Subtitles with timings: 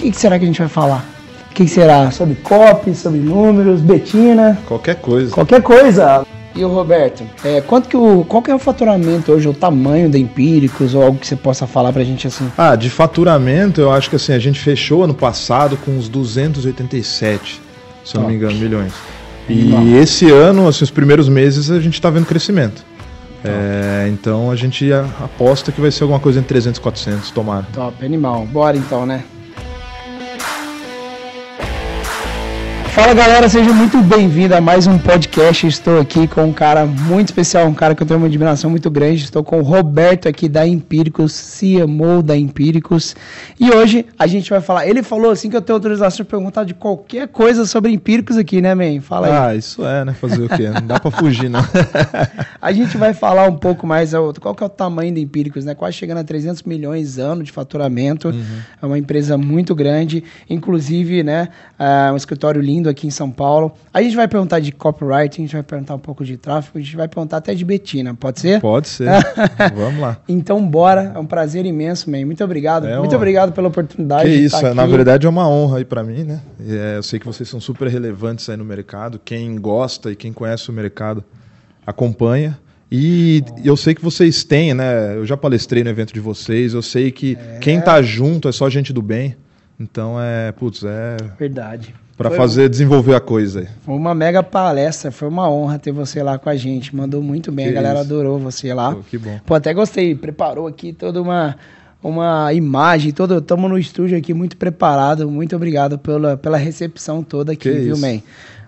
[0.00, 1.04] que, que será que a gente vai falar?
[1.50, 2.10] O que, que será?
[2.10, 4.58] Sobre copy, sobre números, Betina?
[4.66, 5.32] Qualquer coisa.
[5.32, 6.24] Qualquer coisa.
[6.54, 10.10] E o Roberto, é, quanto que o, qual que é o faturamento hoje, o tamanho
[10.10, 12.50] da Empíricos ou algo que você possa falar pra gente assim?
[12.58, 17.60] Ah, de faturamento, eu acho que assim, a gente fechou ano passado com uns 287,
[18.04, 18.92] se eu não me engano, milhões.
[19.48, 22.84] E esse ano, assim, os primeiros meses, a gente está vendo crescimento.
[23.44, 27.66] É, então a gente aposta que vai ser alguma coisa entre 300 e 400, tomara.
[27.72, 28.44] Top, animal.
[28.46, 29.22] Bora então, né?
[32.94, 35.64] Fala galera, seja muito bem-vindo a mais um podcast.
[35.64, 38.90] Estou aqui com um cara muito especial, um cara que eu tenho uma admiração muito
[38.90, 39.22] grande.
[39.22, 43.14] Estou com o Roberto aqui da Empíricos, CMO da Empíricos.
[43.60, 44.88] E hoje a gente vai falar.
[44.88, 48.60] Ele falou assim que eu tenho autorização de perguntar de qualquer coisa sobre Empíricos aqui,
[48.60, 49.00] né, man?
[49.00, 49.32] Fala aí.
[49.32, 50.12] Ah, isso é, né?
[50.12, 50.68] Fazer o quê?
[50.68, 51.60] Não dá para fugir, não.
[52.60, 54.10] a gente vai falar um pouco mais
[54.40, 55.76] qual que é o tamanho da Empíricos, né?
[55.76, 58.30] Quase chegando a 300 milhões ano de faturamento.
[58.30, 58.58] Uhum.
[58.82, 61.50] É uma empresa muito grande, inclusive, né?
[61.78, 63.72] Uh, um escritório lindo aqui em São Paulo.
[63.92, 66.80] A gente vai perguntar de copyright, a gente vai perguntar um pouco de tráfego, a
[66.80, 68.60] gente vai perguntar até de Betina, pode ser?
[68.60, 69.08] Pode ser.
[69.74, 70.18] Vamos lá.
[70.28, 71.12] Então, bora.
[71.14, 72.24] É um prazer imenso, man.
[72.24, 72.86] Muito obrigado.
[72.86, 74.28] É Muito obrigado pela oportunidade.
[74.28, 76.40] Que isso, é, na verdade é uma honra aí para mim, né?
[76.66, 79.20] É, eu sei que vocês são super relevantes aí no mercado.
[79.24, 81.24] Quem gosta e quem conhece o mercado
[81.86, 82.58] acompanha.
[82.90, 85.14] E eu sei que vocês têm, né?
[85.14, 87.58] Eu já palestrei no evento de vocês, eu sei que é...
[87.58, 89.36] quem tá junto é só gente do bem.
[89.78, 91.16] Então é, putz, é.
[91.38, 93.66] Verdade para fazer desenvolver a coisa.
[93.80, 96.94] Foi uma mega palestra, foi uma honra ter você lá com a gente.
[96.94, 98.12] Mandou muito bem, que a galera isso.
[98.12, 98.94] adorou você lá.
[98.94, 99.40] Pô, que bom.
[99.46, 101.56] Pô, até gostei, preparou aqui toda uma
[102.02, 105.30] uma imagem, todo estamos no estúdio aqui muito preparado.
[105.30, 108.02] Muito obrigado pela, pela recepção toda aqui, que viu, isso.
[108.02, 108.20] man?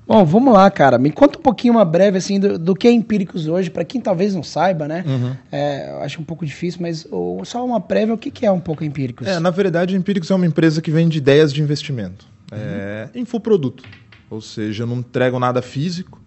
[0.07, 0.99] Bom, vamos lá, cara.
[0.99, 4.01] Me conta um pouquinho, uma breve, assim, do, do que é Empíricos hoje, para quem
[4.01, 5.05] talvez não saiba, né?
[5.07, 5.33] Uhum.
[5.51, 8.61] É, acho um pouco difícil, mas ou, só uma prévia, o que, que é um
[8.61, 9.27] pouco Empíricos?
[9.27, 13.83] É, na verdade, Empíricos é uma empresa que vende ideias de investimento é, infoproduto.
[14.31, 16.21] Ou seja, eu não entrego nada físico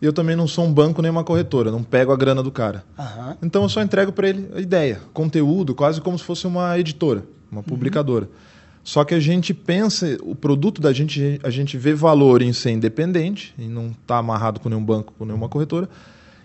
[0.00, 2.50] e eu também não sou um banco nem uma corretora, não pego a grana do
[2.50, 2.84] cara.
[2.98, 3.36] Uhum.
[3.42, 7.24] Então eu só entrego para ele a ideia, conteúdo, quase como se fosse uma editora,
[7.50, 7.64] uma uhum.
[7.64, 8.24] publicadora.
[8.24, 8.52] Uhum.
[8.84, 12.72] Só que a gente pensa, o produto da gente, a gente vê valor em ser
[12.72, 15.88] independente, e não estar tá amarrado com nenhum banco, com nenhuma corretora.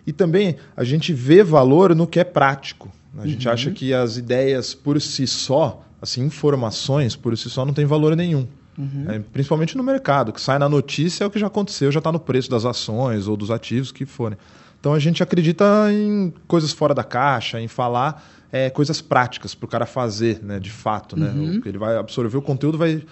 [0.05, 2.91] E também a gente vê valor no que é prático.
[3.17, 3.53] A gente uhum.
[3.53, 8.15] acha que as ideias por si só, assim, informações por si só, não tem valor
[8.15, 8.47] nenhum.
[8.77, 9.05] Uhum.
[9.09, 12.11] É, principalmente no mercado, que sai na notícia é o que já aconteceu, já está
[12.11, 14.37] no preço das ações ou dos ativos que forem.
[14.79, 19.65] Então a gente acredita em coisas fora da caixa, em falar é, coisas práticas para
[19.65, 21.19] o cara fazer, né, de fato.
[21.19, 21.29] Né?
[21.29, 21.61] Uhum.
[21.65, 23.03] Ele vai absorver o conteúdo, vai,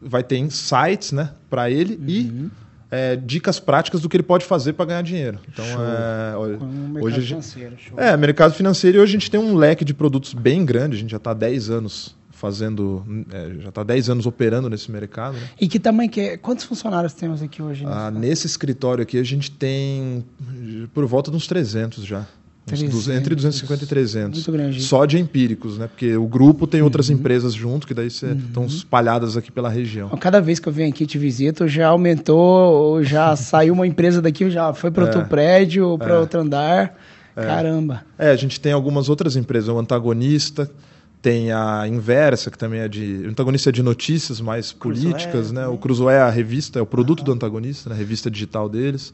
[0.00, 2.04] vai ter insights né, para ele uhum.
[2.06, 2.50] e
[2.90, 5.38] é, dicas práticas do que ele pode fazer para ganhar dinheiro.
[5.52, 6.36] Então, é,
[7.02, 7.98] hoje financeiro, show.
[7.98, 10.98] É, mercado financeiro e hoje a gente tem um leque de produtos bem grande, a
[10.98, 15.34] gente já está há 10 anos fazendo, é, já está 10 anos operando nesse mercado.
[15.34, 15.48] Né?
[15.60, 16.36] E que tamanho que é?
[16.36, 17.84] Quantos funcionários temos aqui hoje?
[17.84, 20.24] Ah, nesse escritório aqui a gente tem
[20.94, 22.26] por volta de uns 300 já.
[22.66, 23.08] 300.
[23.08, 24.38] entre 250 e 300.
[24.38, 24.82] Muito grande.
[24.82, 25.86] Só de empíricos, né?
[25.86, 27.16] Porque o grupo tem outras uhum.
[27.16, 28.36] empresas junto que daí uhum.
[28.36, 30.10] estão espalhadas aqui pela região.
[30.18, 34.50] Cada vez que eu venho aqui te visito, já aumentou, já saiu uma empresa daqui,
[34.50, 35.24] já foi para outro é.
[35.24, 36.18] prédio, para é.
[36.18, 36.94] outro andar.
[37.34, 37.42] É.
[37.42, 38.04] Caramba.
[38.18, 40.70] É, a gente tem algumas outras empresas, o Antagonista,
[41.28, 43.24] tem a Inversa, que também é de.
[43.26, 45.66] O antagonista é de notícias mais políticas, né?
[45.66, 47.94] O Cruzoé é a revista, é o produto do antagonista, né?
[47.94, 49.12] a revista digital deles.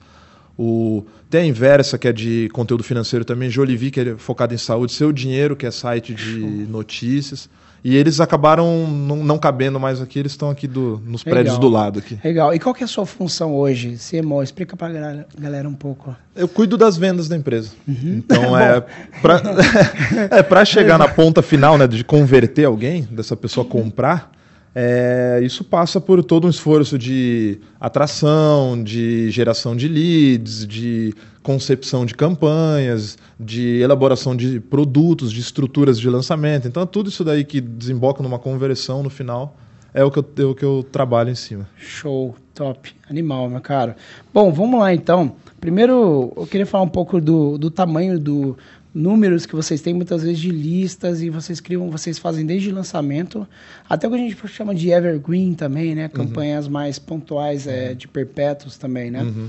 [0.56, 4.56] O, tem a Inversa, que é de conteúdo financeiro também, Jolivi, que é focado em
[4.56, 6.38] saúde, Seu Dinheiro, que é site de
[6.70, 7.50] notícias.
[7.84, 11.34] E eles acabaram não, não cabendo mais aqui, eles estão aqui do, nos Legal.
[11.34, 12.18] prédios do lado aqui.
[12.24, 12.54] Legal.
[12.54, 14.42] E qual que é a sua função hoje, CMO?
[14.42, 16.16] Explica para a galera um pouco.
[16.34, 17.72] Eu cuido das vendas da empresa.
[17.86, 18.22] Uhum.
[18.24, 18.80] Então é
[19.20, 19.42] para
[20.62, 24.32] é chegar na ponta final, né, de converter alguém, dessa pessoa comprar,
[24.74, 32.04] é, isso passa por todo um esforço de atração, de geração de leads, de concepção
[32.04, 36.66] de campanhas, de elaboração de produtos, de estruturas de lançamento.
[36.66, 39.56] Então, tudo isso daí que desemboca numa conversão no final
[39.92, 41.68] é o que eu, é o que eu trabalho em cima.
[41.76, 43.94] Show, top, animal, meu caro.
[44.32, 45.36] Bom, vamos lá então.
[45.60, 48.56] Primeiro, eu queria falar um pouco do, do tamanho do,
[48.94, 53.46] números que vocês têm muitas vezes de listas e vocês criam, vocês fazem desde lançamento
[53.90, 56.08] até o que a gente chama de evergreen também, né?
[56.08, 56.72] Campanhas uhum.
[56.72, 59.24] mais pontuais é, de perpétuos também, né?
[59.24, 59.48] Uhum.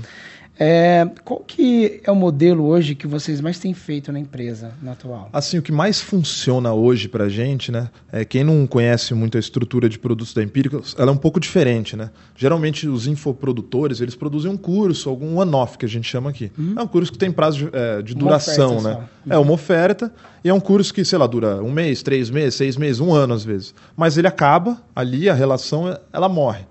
[0.58, 4.92] É, qual que é o modelo hoje que vocês mais têm feito na empresa, na
[4.92, 5.28] atual?
[5.32, 7.90] Assim, o que mais funciona hoje para a gente, né?
[8.10, 11.38] É, quem não conhece muito a estrutura de produtos da Empírica, ela é um pouco
[11.38, 12.10] diferente, né?
[12.34, 16.50] Geralmente os infoprodutores, eles produzem um curso, algum one-off que a gente chama aqui.
[16.58, 16.74] Hum?
[16.78, 18.98] É um curso que tem prazo de, é, de duração, né?
[19.26, 19.32] Hum.
[19.32, 20.10] É uma oferta
[20.42, 23.12] e é um curso que, sei lá, dura um mês, três meses, seis meses, um
[23.12, 23.74] ano às vezes.
[23.94, 26.64] Mas ele acaba ali, a relação, ela morre.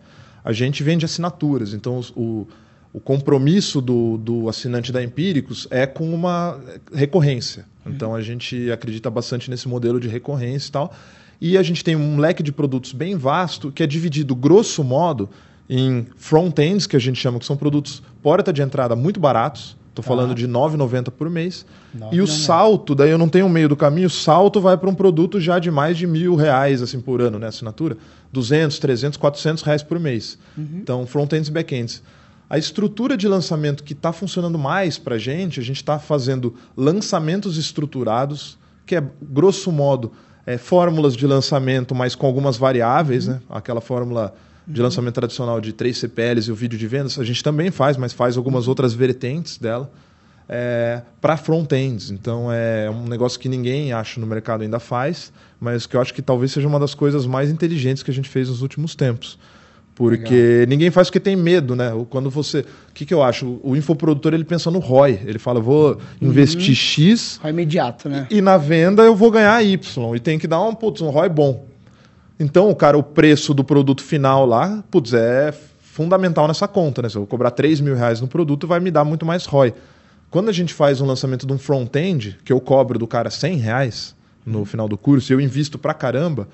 [0.43, 2.47] A gente vende assinaturas, então o
[2.95, 6.57] o compromisso do, do assinante da Empíricos é com uma
[6.93, 7.65] recorrência.
[7.85, 10.93] Então a gente acredita bastante nesse modelo de recorrência e tal.
[11.41, 15.29] E a gente tem um leque de produtos bem vasto que é dividido, grosso modo,
[15.69, 19.75] em front-ends, que a gente chama que são produtos porta de entrada muito baratos.
[19.89, 20.07] Estou tá.
[20.07, 21.65] falando de R$ 9,90 por mês.
[21.93, 24.89] 9, e o salto, daí eu não tenho meio do caminho, o salto vai para
[24.89, 27.47] um produto já de mais de mil reais assim, por ano, né?
[27.47, 27.97] Assinatura.
[28.31, 30.37] 200, 300, 400 reais por mês.
[30.57, 30.79] Uhum.
[30.81, 32.01] Então, front-ends e back-ends.
[32.49, 36.55] A estrutura de lançamento que está funcionando mais para a gente, a gente está fazendo
[36.77, 40.11] lançamentos estruturados, que é, grosso modo,
[40.45, 43.33] é, fórmulas de lançamento, mas com algumas variáveis, uhum.
[43.33, 43.41] né?
[43.49, 44.33] aquela fórmula
[44.67, 44.85] de uhum.
[44.85, 48.13] lançamento tradicional de três CPLs e o vídeo de vendas, a gente também faz, mas
[48.13, 49.91] faz algumas outras vertentes dela
[50.47, 52.11] é, para front-ends.
[52.11, 56.13] Então é um negócio que ninguém acha no mercado ainda faz, mas que eu acho
[56.13, 59.37] que talvez seja uma das coisas mais inteligentes que a gente fez nos últimos tempos.
[59.95, 60.67] Porque Legal.
[60.67, 61.91] ninguém faz porque tem medo, né?
[62.09, 62.59] Quando você.
[62.59, 63.61] O que, que eu acho?
[63.63, 65.21] O infoprodutor ele pensa no ROI.
[65.25, 65.97] Ele fala, vou uhum.
[66.21, 67.39] investir X.
[67.41, 68.27] ROI imediato, né?
[68.29, 70.15] E, e, na venda eu vou ganhar Y.
[70.15, 71.65] E tem que dar um, putz, um ROI bom.
[72.37, 77.07] Então, o cara, o preço do produto final lá, putz, é fundamental nessa conta, né?
[77.07, 79.73] Se eu vou cobrar 3 mil reais no produto, vai me dar muito mais ROI.
[80.29, 83.57] Quando a gente faz um lançamento de um front-end, que eu cobro do cara 100
[83.59, 84.13] reais
[84.45, 86.49] no final do curso, e eu invisto pra caramba,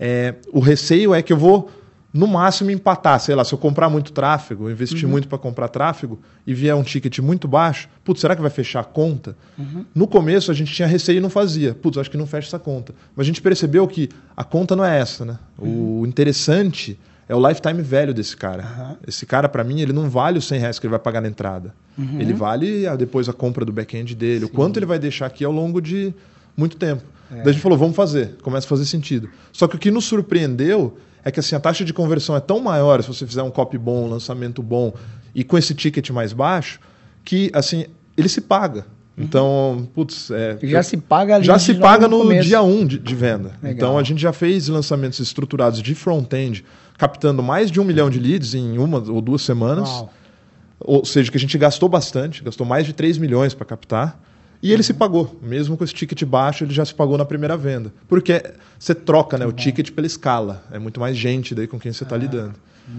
[0.00, 1.70] é, o receio é que eu vou
[2.16, 5.10] no máximo empatar, sei lá, se eu comprar muito tráfego, investir uhum.
[5.10, 8.80] muito para comprar tráfego e vier um ticket muito baixo, putz, será que vai fechar
[8.80, 9.36] a conta?
[9.58, 9.84] Uhum.
[9.94, 11.74] No começo a gente tinha receio e não fazia.
[11.74, 12.94] Putz, acho que não fecha essa conta.
[13.14, 15.38] Mas a gente percebeu que a conta não é essa, né?
[15.58, 16.00] Uhum.
[16.00, 16.98] O interessante
[17.28, 18.96] é o lifetime velho desse cara.
[19.06, 21.28] Esse cara, para mim, ele não vale os 100 reais que ele vai pagar na
[21.28, 21.74] entrada.
[21.98, 22.20] Uhum.
[22.20, 24.46] Ele vale a, depois a compra do back-end dele, Sim.
[24.46, 26.14] o quanto ele vai deixar aqui ao longo de
[26.56, 27.02] muito tempo.
[27.30, 27.36] É.
[27.36, 28.36] Daí a gente falou, vamos fazer.
[28.42, 29.28] Começa a fazer sentido.
[29.52, 30.96] Só que o que nos surpreendeu
[31.26, 33.76] é que assim, a taxa de conversão é tão maior se você fizer um copy
[33.76, 34.94] bom, um lançamento bom
[35.34, 36.78] e com esse ticket mais baixo,
[37.24, 37.86] que assim,
[38.16, 38.86] ele se paga.
[39.18, 39.24] Uhum.
[39.24, 42.96] Então, putz, é, já se paga já se paga no, no dia 1 um de,
[42.96, 43.56] de, venda.
[43.60, 43.72] Legal.
[43.72, 46.64] Então a gente já fez lançamentos estruturados de front-end,
[46.96, 49.88] captando mais de um milhão de leads em uma ou duas semanas.
[49.88, 50.12] Uau.
[50.78, 54.16] Ou seja, que a gente gastou bastante, gastou mais de 3 milhões para captar.
[54.62, 57.56] E ele se pagou, mesmo com esse ticket baixo, ele já se pagou na primeira
[57.56, 57.92] venda.
[58.08, 58.42] Porque
[58.78, 60.64] você troca né, o ticket pela escala.
[60.70, 62.54] É muito mais gente daí com quem você está ah, lidando.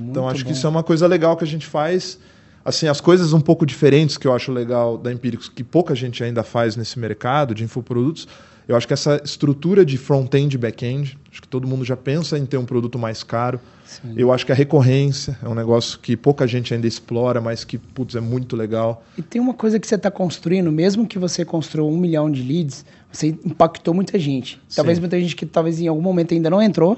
[0.10, 0.48] Então acho bom.
[0.48, 2.20] que isso é uma coisa legal que a gente faz.
[2.64, 6.24] Assim, as coisas um pouco diferentes que eu acho legal da Empíricos, que pouca gente
[6.24, 8.28] ainda faz nesse mercado de infoprodutos,
[8.68, 12.38] eu acho que essa estrutura de front-end e back-end, acho que todo mundo já pensa
[12.38, 13.60] em ter um produto mais caro.
[13.86, 14.14] Sim.
[14.18, 17.78] Eu acho que a recorrência é um negócio que pouca gente ainda explora, mas que,
[17.78, 19.06] putz, é muito legal.
[19.18, 22.44] E tem uma coisa que você está construindo, mesmo que você construa um milhão de
[22.44, 24.60] leads, você impactou muita gente.
[24.76, 25.02] Talvez Sim.
[25.02, 26.98] muita gente que talvez em algum momento ainda não entrou,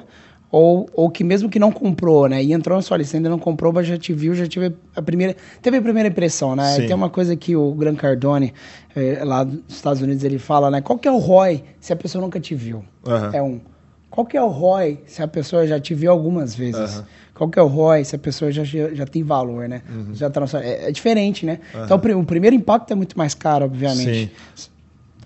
[0.51, 2.43] ou, ou que mesmo que não comprou, né?
[2.43, 5.01] E entrou na sua lista, ainda não comprou, mas já te viu, já tive a
[5.01, 5.35] primeira.
[5.61, 6.75] Teve a primeira impressão, né?
[6.75, 6.87] Sim.
[6.87, 8.53] Tem uma coisa que o Gran Cardone,
[8.95, 10.81] eh, lá dos Estados Unidos, ele fala, né?
[10.81, 12.83] Qual que é o ROI se a pessoa nunca te viu?
[13.05, 13.29] Uhum.
[13.31, 13.61] É um.
[14.09, 16.97] Qual que é o ROI se a pessoa já te viu algumas vezes?
[16.97, 17.03] Uhum.
[17.35, 19.83] Qual que é o ROI se a pessoa já, já tem valor, né?
[19.87, 20.15] Uhum.
[20.15, 21.59] Já tá é, é, diferente, né?
[21.85, 24.31] Então o primeiro impacto é muito mais caro, obviamente.
[24.55, 24.69] Sim.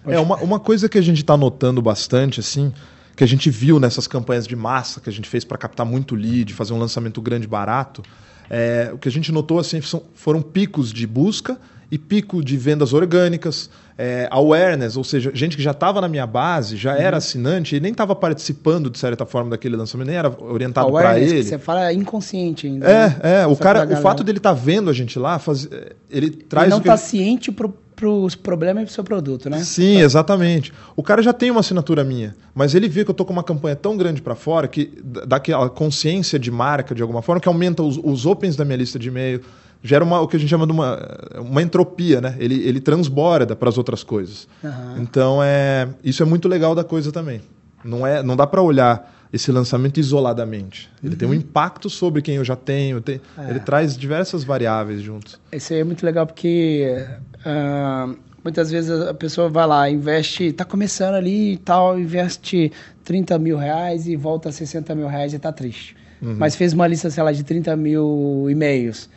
[0.06, 2.74] É, uma, uma coisa que a gente está notando bastante, assim,
[3.16, 6.16] que a gente viu nessas campanhas de massa que a gente fez para captar muito
[6.16, 8.04] lead, fazer um lançamento grande barato,
[8.50, 9.80] é, o que a gente notou assim
[10.14, 11.58] foram picos de busca
[11.92, 16.26] e pico de vendas orgânicas, é, awareness, ou seja, gente que já estava na minha
[16.26, 17.18] base, já era uhum.
[17.20, 21.44] assinante e nem estava participando de certa forma daquele lançamento, nem era orientado para ele.
[21.44, 22.88] Você fala inconsciente ainda.
[22.88, 23.20] É, né?
[23.42, 23.48] é.
[23.48, 25.70] O cara, o fato dele estar tá vendo a gente lá, faz,
[26.10, 26.66] ele traz.
[26.66, 29.64] Ele não está ciente pro para os problemas e para o seu produto, né?
[29.64, 30.74] Sim, exatamente.
[30.96, 33.44] O cara já tem uma assinatura minha, mas ele vê que eu estou com uma
[33.44, 37.48] campanha tão grande para fora que dá aquela consciência de marca de alguma forma que
[37.48, 39.42] aumenta os, os opens da minha lista de e-mail,
[39.84, 41.00] gera uma, o que a gente chama de uma,
[41.36, 42.36] uma entropia, né?
[42.40, 44.48] Ele, ele transborda para as outras coisas.
[44.64, 45.02] Uhum.
[45.02, 47.42] Então é isso é muito legal da coisa também.
[47.84, 50.90] Não é, não dá para olhar esse lançamento isoladamente.
[51.04, 51.18] Ele uhum.
[51.18, 53.50] tem um impacto sobre quem eu já tenho, tem, é.
[53.50, 55.40] ele traz diversas variáveis juntos.
[55.52, 57.04] Isso aí é muito legal porque
[57.40, 62.72] uh, muitas vezes a pessoa vai lá, investe, está começando ali e tal, investe
[63.04, 65.98] 30 mil reais e volta a 60 mil reais e está triste.
[66.22, 66.36] Uhum.
[66.38, 69.10] Mas fez uma lista, sei lá, de 30 mil e-mails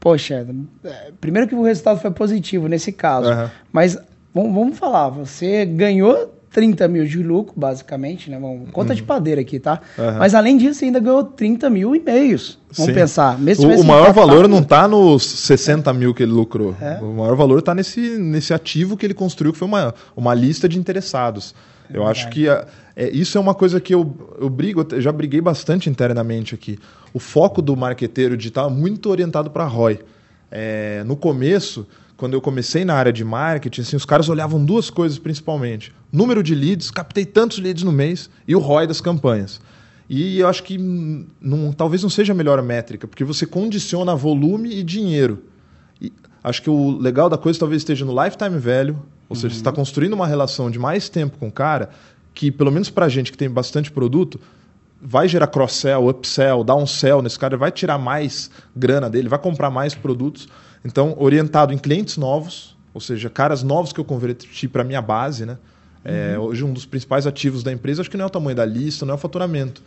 [0.00, 0.46] poxa,
[0.82, 3.50] é, primeiro que o resultado foi positivo nesse caso, uhum.
[3.70, 3.98] mas
[4.34, 8.38] vamos, vamos falar, você ganhou 30 mil de lucro, basicamente, né?
[8.38, 8.96] Vamos, conta uhum.
[8.96, 9.80] de padeira aqui, tá?
[9.96, 10.18] Uhum.
[10.18, 12.58] Mas além disso, ainda ganhou 30 mil e meios.
[12.72, 12.94] Vamos Sim.
[12.94, 13.38] pensar.
[13.38, 16.74] Mesmo o, o maior valor não está nos 60 mil que ele lucrou.
[16.80, 16.98] É.
[17.00, 20.68] O maior valor está nesse, nesse ativo que ele construiu, que foi uma, uma lista
[20.68, 21.54] de interessados.
[21.92, 22.66] É eu acho que a,
[22.96, 26.78] é, isso é uma coisa que eu, eu brigo, eu já briguei bastante internamente aqui.
[27.14, 30.00] O foco do marqueteiro digital é muito orientado para ROI.
[30.50, 31.86] É, no começo,
[32.20, 36.42] quando eu comecei na área de marketing, assim, os caras olhavam duas coisas principalmente: número
[36.42, 39.58] de leads, captei tantos leads no mês, e o ROI das campanhas.
[40.06, 44.70] E eu acho que não, talvez não seja a melhor métrica, porque você condiciona volume
[44.70, 45.44] e dinheiro.
[45.98, 46.12] E
[46.44, 49.52] acho que o legal da coisa talvez esteja no lifetime value, ou seja, uhum.
[49.52, 51.88] você está construindo uma relação de mais tempo com o cara,
[52.34, 54.38] que pelo menos para a gente que tem bastante produto,
[55.00, 59.94] vai gerar cross-sell, upsell, downsell nesse cara, vai tirar mais grana dele, vai comprar mais
[59.94, 60.46] produtos.
[60.84, 65.44] Então, orientado em clientes novos, ou seja, caras novos que eu converti para minha base,
[65.44, 65.58] né?
[66.04, 66.44] É, uhum.
[66.44, 69.04] Hoje um dos principais ativos da empresa, acho que não é o tamanho da lista,
[69.04, 69.82] não é o faturamento.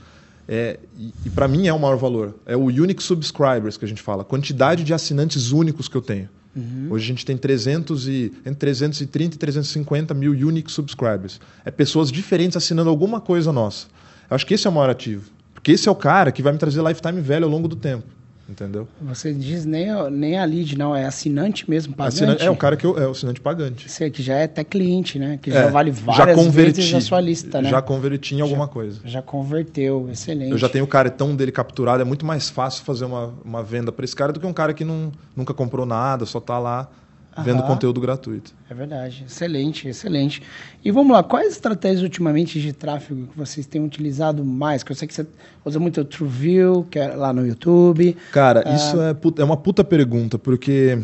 [0.48, 2.36] É, e, e para mim é o maior valor.
[2.46, 6.30] É o unique subscribers que a gente fala, quantidade de assinantes únicos que eu tenho.
[6.56, 6.88] Uhum.
[6.92, 11.42] Hoje a gente tem 300 e, entre 330 e 350 mil unique subscribers.
[11.66, 13.88] É pessoas diferentes assinando alguma coisa nossa.
[14.30, 15.32] Eu acho que esse é o maior ativo.
[15.54, 18.06] Porque esse é o cara que vai me trazer lifetime velho ao longo do tempo.
[18.48, 18.88] Entendeu?
[19.02, 22.16] Você diz nem, nem a lead, não, é assinante mesmo, pagante.
[22.18, 23.90] Assinante, é o cara que eu, é o assinante pagante.
[23.90, 25.40] Você que já é até cliente, né?
[25.42, 27.70] Que é, já vale várias já converti, vezes a sua lista, né?
[27.70, 29.00] Já converti em alguma já, coisa.
[29.06, 30.52] Já converteu, excelente.
[30.52, 33.94] Eu já tenho o cartão dele capturado, é muito mais fácil fazer uma, uma venda
[33.94, 36.90] para esse cara do que um cara que não, nunca comprou nada, só está lá
[37.38, 37.68] vendo Aham.
[37.68, 38.54] conteúdo gratuito.
[38.70, 40.42] É verdade, excelente, excelente.
[40.84, 44.84] E vamos lá, quais estratégias ultimamente de tráfego que vocês têm utilizado mais?
[44.84, 45.26] Que eu sei que você
[45.66, 48.16] usa muito o TrueView, que é lá no YouTube.
[48.32, 48.76] Cara, ah.
[48.76, 51.00] isso é, é uma puta pergunta, porque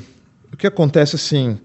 [0.54, 1.58] o que acontece assim,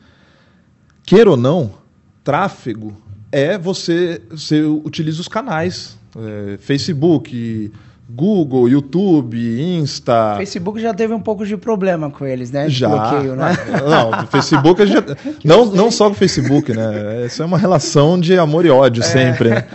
[1.03, 1.75] queira ou não,
[2.23, 2.97] tráfego
[3.31, 7.71] é você, você utiliza os canais, é, Facebook,
[8.09, 10.35] Google, YouTube, Insta.
[10.37, 12.67] Facebook já teve um pouco de problema com eles, né?
[12.67, 12.89] De já.
[12.89, 13.53] Bloqueio, né?
[13.89, 15.03] Não, Facebook já,
[15.45, 17.25] não, não só com o Facebook, né?
[17.25, 19.07] Essa é uma relação de amor e ódio é.
[19.07, 19.51] sempre.
[19.51, 19.67] Né?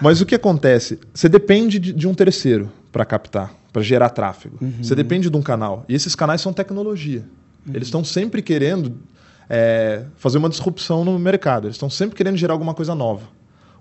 [0.00, 0.98] Mas o que acontece?
[1.12, 4.58] Você depende de, de um terceiro para captar, para gerar tráfego.
[4.60, 4.74] Uhum.
[4.80, 5.84] Você depende de um canal.
[5.88, 7.24] E esses canais são tecnologia.
[7.66, 7.74] Uhum.
[7.74, 8.96] Eles estão sempre querendo
[9.50, 11.66] é, fazer uma disrupção no mercado.
[11.66, 13.22] Eles estão sempre querendo gerar alguma coisa nova.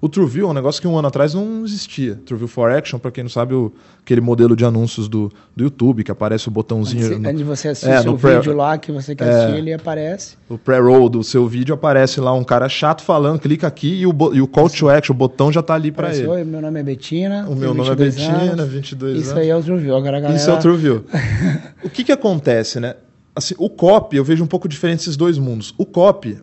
[0.02, 2.20] O TrueView é um negócio que um ano atrás não existia.
[2.26, 3.72] TrueView for Action, para quem não sabe, o,
[4.04, 7.18] aquele modelo de anúncios do, do YouTube, que aparece o botãozinho.
[7.18, 10.38] Antes, no, você assistir é, o vídeo lá que você quer assistir, é, ele aparece.
[10.50, 14.14] O pré-roll do seu vídeo aparece lá um cara chato falando, clica aqui e o,
[14.34, 16.26] e o call to action, o botão já está ali para ele.
[16.26, 17.48] Oi, meu nome é Betina.
[17.48, 18.68] O meu nome é Betina, anos.
[18.70, 19.28] 22 Isso anos.
[19.28, 19.96] Isso aí é o TrueView.
[19.96, 20.36] Agora, galera...
[20.36, 21.06] Isso é o TrueView.
[21.86, 22.96] o que, que acontece, né?
[23.36, 25.76] Assim, o copy, eu vejo um pouco diferente esses dois mundos.
[25.78, 26.40] O copy,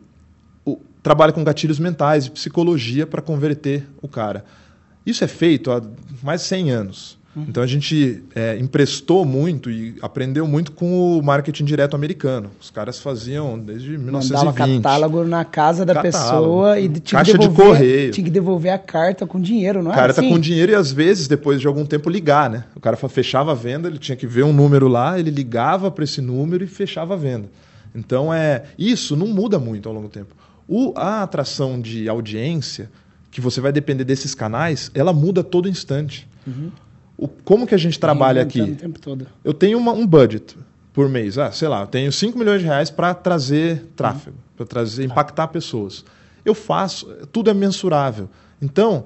[1.03, 4.45] trabalha com gatilhos mentais e psicologia para converter o cara.
[5.05, 5.83] Isso é feito há
[6.23, 7.19] mais de 100 anos.
[7.39, 7.47] Uhum.
[7.49, 12.51] Então a gente é, emprestou muito e aprendeu muito com o marketing direto americano.
[12.61, 14.45] Os caras faziam desde 1920.
[14.45, 18.13] Mandava catálogo na casa da catálogo, pessoa e tinha caixa que devolver, de correio.
[18.13, 19.95] Tinha que devolver a carta com dinheiro, não é?
[19.95, 20.31] Carta assim?
[20.31, 22.65] com dinheiro e às vezes depois de algum tempo ligar, né?
[22.75, 26.05] O cara fechava a venda, ele tinha que ver um número lá, ele ligava para
[26.05, 27.49] esse número e fechava a venda.
[27.95, 30.35] Então é isso não muda muito ao longo do tempo.
[30.69, 32.91] O, a atração de audiência,
[33.31, 36.29] que você vai depender desses canais, ela muda todo instante.
[36.47, 36.71] Uhum.
[37.17, 38.61] O, como que a gente trabalha aqui?
[38.61, 39.27] O tempo todo.
[39.43, 40.57] Eu tenho uma, um budget
[40.93, 41.39] por mês.
[41.39, 44.43] Ah, sei lá, eu tenho 5 milhões de reais para trazer tráfego, uhum.
[44.57, 46.05] para trazer, impactar pessoas.
[46.45, 48.29] Eu faço, tudo é mensurável.
[48.61, 49.05] Então,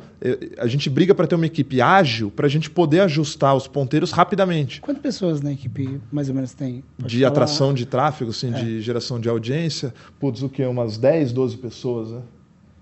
[0.59, 4.11] a gente briga para ter uma equipe ágil para a gente poder ajustar os ponteiros
[4.11, 4.81] rapidamente.
[4.81, 6.83] Quantas pessoas na equipe mais ou menos tem?
[6.99, 7.29] Pode de falar?
[7.29, 8.59] atração de tráfego, assim, é.
[8.59, 9.93] de geração de audiência?
[10.19, 10.65] Putz, o que?
[10.65, 12.23] Umas 10, 12 pessoas, né?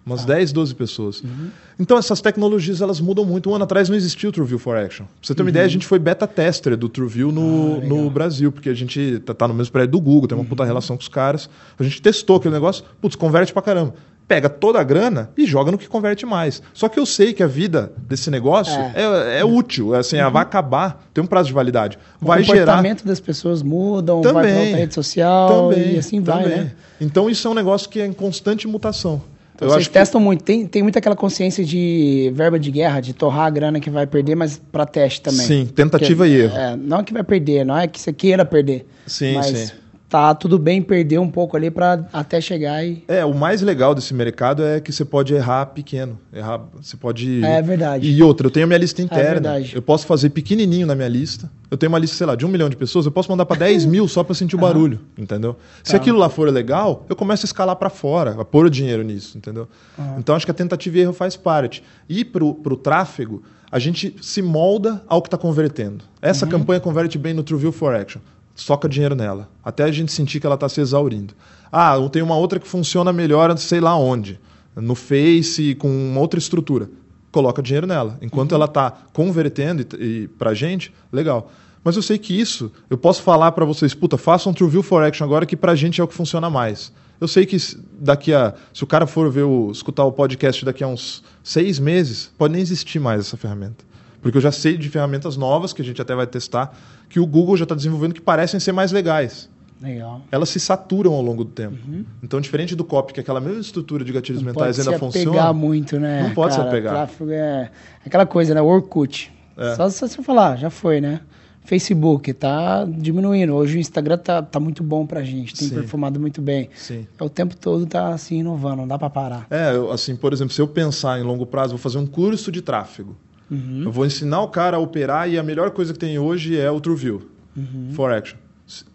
[0.06, 0.26] Umas ah.
[0.28, 1.20] 10, 12 pessoas.
[1.22, 1.50] Uhum.
[1.78, 3.50] Então, essas tecnologias elas mudam muito.
[3.50, 5.06] Um ano atrás não existia o TrueView for Action.
[5.06, 5.50] Pra você ter uma uhum.
[5.50, 9.20] ideia, a gente foi beta tester do TrueView no, ah, no Brasil, porque a gente
[9.26, 10.48] tá, tá no mesmo prédio do Google, tem uma uhum.
[10.48, 11.50] puta relação com os caras.
[11.76, 13.94] A gente testou aquele negócio, putz, converte pra caramba
[14.30, 16.62] pega toda a grana e joga no que converte mais.
[16.72, 20.20] Só que eu sei que a vida desse negócio é, é, é útil, é assim,
[20.20, 20.30] uhum.
[20.30, 21.98] vai acabar, tem um prazo de validade.
[22.20, 23.08] Vai o comportamento gerar...
[23.08, 26.48] das pessoas mudam, também, vai para rede social também, e assim também.
[26.48, 26.72] vai, né?
[27.00, 29.20] Então isso é um negócio que é em constante mutação.
[29.56, 30.24] Então, vocês testam que...
[30.24, 30.44] muito.
[30.44, 34.06] Tem, tem muito aquela consciência de verba de guerra, de torrar a grana que vai
[34.06, 35.44] perder, mas para teste também.
[35.44, 36.56] Sim, tentativa Porque, e erro.
[36.56, 38.86] É, não é que vai perder, não é que você queira perder.
[39.08, 39.79] Sim, mas sim
[40.10, 43.04] tá tudo bem perder um pouco ali para até chegar e.
[43.06, 46.18] É, o mais legal desse mercado é que você pode errar pequeno.
[46.32, 47.42] Errar, você pode.
[47.44, 48.10] É verdade.
[48.10, 49.24] E outra, eu tenho a minha lista interna.
[49.24, 49.72] É verdade.
[49.76, 51.48] Eu posso fazer pequenininho na minha lista.
[51.70, 53.60] Eu tenho uma lista, sei lá, de um milhão de pessoas, eu posso mandar para
[53.60, 55.54] 10 mil só para sentir o barulho, entendeu?
[55.84, 55.98] Se tá.
[55.98, 59.38] aquilo lá for legal, eu começo a escalar para fora, a pôr o dinheiro nisso,
[59.38, 59.68] entendeu?
[59.96, 60.16] Uhum.
[60.18, 61.84] Então acho que a tentativa e erro faz parte.
[62.08, 66.04] E pro, pro tráfego, a gente se molda ao que está convertendo.
[66.20, 66.50] Essa uhum.
[66.50, 68.20] campanha converte bem no TrueView for Action
[68.54, 71.34] soca dinheiro nela, até a gente sentir que ela está se exaurindo.
[71.72, 74.40] Ah, tem uma outra que funciona melhor, sei lá onde,
[74.74, 76.90] no Face, com uma outra estrutura.
[77.30, 78.18] Coloca dinheiro nela.
[78.20, 78.56] Enquanto uhum.
[78.56, 81.50] ela está convertendo e, e para a gente, legal.
[81.82, 85.02] Mas eu sei que isso, eu posso falar para vocês, puta, façam um TrueView for
[85.02, 86.92] Action agora que para a gente é o que funciona mais.
[87.20, 87.56] Eu sei que
[87.98, 88.54] daqui a.
[88.72, 92.52] Se o cara for ver o, escutar o podcast daqui a uns seis meses, pode
[92.52, 93.84] nem existir mais essa ferramenta.
[94.22, 96.76] Porque eu já sei de ferramentas novas que a gente até vai testar,
[97.10, 99.50] que o Google já está desenvolvendo que parecem ser mais legais.
[99.82, 100.20] Legal.
[100.30, 101.76] Elas se saturam ao longo do tempo.
[101.88, 102.04] Uhum.
[102.22, 105.02] Então, diferente do copy, que é aquela mesma estrutura de gatilhos não mentais ainda funciona.
[105.02, 106.22] Não pode se apegar muito, né?
[106.22, 106.94] Não pode Cara, se apegar.
[106.94, 107.70] Tráfego é
[108.06, 108.62] aquela coisa, né?
[108.62, 109.32] Orkut.
[109.56, 109.74] É.
[109.74, 111.20] Só se você falar, já foi, né?
[111.64, 113.54] Facebook tá diminuindo.
[113.54, 115.74] Hoje o Instagram tá, tá muito bom pra gente, tem Sim.
[115.74, 116.68] performado muito bem.
[116.74, 117.06] Sim.
[117.18, 119.46] É, o tempo todo tá assim inovando, não dá para parar.
[119.50, 122.50] É, eu, assim, por exemplo, se eu pensar em longo prazo, vou fazer um curso
[122.50, 123.16] de tráfego.
[123.50, 123.82] Uhum.
[123.84, 126.70] Eu vou ensinar o cara a operar e a melhor coisa que tem hoje é
[126.70, 127.22] o TrueView
[127.56, 127.92] uhum.
[127.92, 128.38] for Action.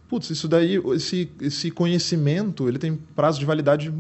[0.08, 3.92] Putz, isso daí, esse, esse conhecimento, ele tem prazo de validade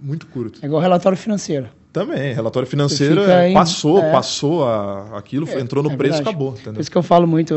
[0.00, 0.58] muito curto.
[0.62, 1.68] É igual relatório financeiro.
[1.92, 4.10] Também, relatório financeiro é, passou, é.
[4.10, 6.30] passou a, aquilo, é, entrou no é preço, verdade.
[6.30, 6.52] acabou.
[6.52, 6.72] Entendeu?
[6.72, 7.54] Por isso que eu falo muito,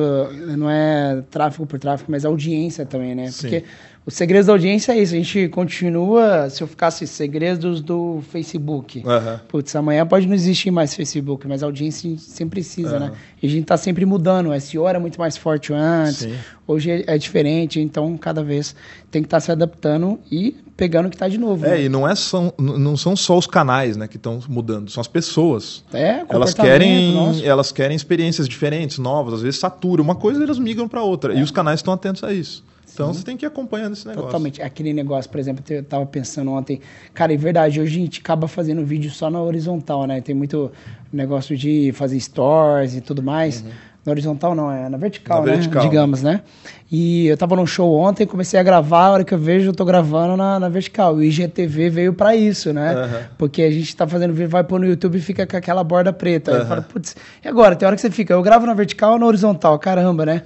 [0.58, 3.32] não é tráfego por tráfego, mas audiência também, né?
[3.32, 3.64] Porque
[4.06, 4.12] Sim.
[4.12, 9.00] os segredos da audiência é isso, a gente continua, se eu ficasse segredos do Facebook,
[9.00, 9.40] uhum.
[9.48, 13.00] putz, amanhã pode não existir mais Facebook, mas a audiência sempre precisa, uhum.
[13.00, 13.12] né?
[13.42, 16.36] E a gente está sempre mudando, o SEO era muito mais forte antes, Sim.
[16.68, 18.76] hoje é, é diferente, então cada vez
[19.10, 21.66] tem que estar tá se adaptando e pegando o que está de novo.
[21.66, 21.84] É, né?
[21.84, 25.08] e não, é são, não são só os canais né, que estão mudando, são as
[25.08, 25.84] pessoas.
[25.94, 30.02] É, elas querem Elas querem experiências diferentes, novas, às vezes satura.
[30.02, 31.34] Uma coisa eles migram para outra.
[31.34, 31.40] É.
[31.40, 32.64] E os canais estão atentos a isso.
[32.96, 33.20] Então Sim.
[33.20, 34.28] você tem que ir acompanhando esse negócio.
[34.28, 34.62] Totalmente.
[34.62, 36.80] Aquele negócio, por exemplo, eu estava pensando ontem.
[37.14, 40.22] Cara, é verdade, hoje a gente acaba fazendo vídeo só na horizontal, né?
[40.22, 40.72] Tem muito
[41.12, 43.62] negócio de fazer stories e tudo mais.
[43.62, 43.70] Uhum.
[44.06, 45.54] Na horizontal não, é na vertical, na né?
[45.54, 45.82] Vertical.
[45.82, 46.42] Digamos, né?
[46.92, 49.74] E eu tava num show ontem, comecei a gravar, a hora que eu vejo, eu
[49.74, 51.16] tô gravando na, na vertical.
[51.16, 52.94] O IGTV veio para isso, né?
[52.96, 53.24] Uhum.
[53.38, 56.14] Porque a gente tá fazendo vídeo, vai pôr no YouTube e fica com aquela borda
[56.14, 56.52] preta.
[56.52, 56.58] Uhum.
[56.58, 57.76] Aí eu falo, putz, e agora?
[57.76, 59.80] Tem hora que você fica, eu gravo na vertical ou na horizontal?
[59.80, 60.44] Caramba, né?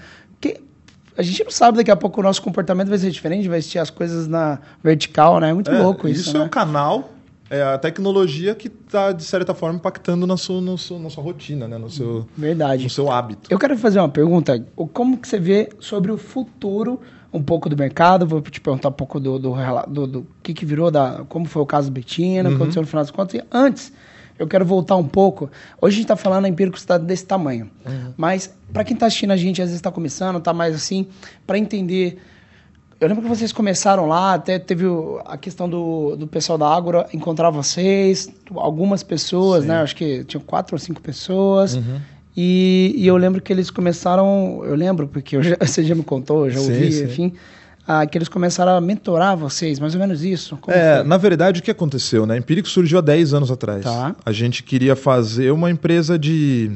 [1.19, 3.77] A gente não sabe daqui a pouco o nosso comportamento vai ser diferente, vai assistir
[3.77, 5.49] as coisas na vertical, né?
[5.49, 6.21] É muito é, louco isso.
[6.21, 6.45] Isso é né?
[6.45, 7.10] um canal
[7.49, 11.21] é a tecnologia que está, de certa forma, impactando na sua, na sua, na sua
[11.21, 11.77] rotina, né?
[11.77, 12.84] no, seu, Verdade.
[12.84, 13.51] no seu hábito.
[13.51, 14.65] Eu quero fazer uma pergunta.
[14.93, 17.01] Como que você vê sobre o futuro
[17.34, 18.25] um pouco do mercado?
[18.25, 19.55] Vou te perguntar um pouco do, do,
[19.88, 22.55] do, do que, que virou, da, como foi o caso Betina, uhum.
[22.55, 23.41] aconteceu no final das contas.
[23.41, 23.91] E antes,
[24.39, 25.52] eu quero voltar um pouco.
[25.82, 27.69] Hoje a gente está falando a empírico está desse tamanho.
[27.86, 28.13] Uhum.
[28.17, 31.08] Mas, para quem está assistindo a gente, às vezes está começando, está mais assim,
[31.45, 32.19] para entender
[32.99, 34.86] eu lembro que vocês começaram lá, até teve
[35.25, 39.69] a questão do, do pessoal da Ágora encontrar vocês, algumas pessoas, Sim.
[39.69, 39.82] né?
[39.82, 41.75] Acho que tinham quatro ou cinco pessoas.
[41.75, 42.02] Uhum.
[42.36, 46.04] E, e, eu lembro que eles começaram, eu lembro, porque eu já, você já me
[46.04, 47.04] contou, eu já sim, ouvi, sim.
[47.06, 47.34] enfim,
[47.91, 50.56] ah, que eles começaram a mentorar vocês, mais ou menos isso.
[50.58, 51.08] Como é, foi?
[51.08, 52.38] na verdade, o que aconteceu, né?
[52.38, 53.84] Empírico surgiu há 10 anos atrás.
[53.84, 54.15] Tá.
[54.23, 56.69] A gente queria fazer uma empresa de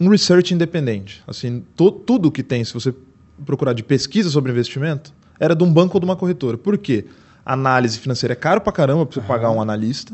[0.00, 1.22] um research independente.
[1.28, 2.92] Assim, to, tudo que tem, se você
[3.46, 6.58] procurar de pesquisa sobre investimento era de um banco ou de uma corretora.
[6.58, 7.04] Por quê?
[7.46, 9.26] Análise financeira é caro pra caramba para você uhum.
[9.26, 10.12] pagar um analista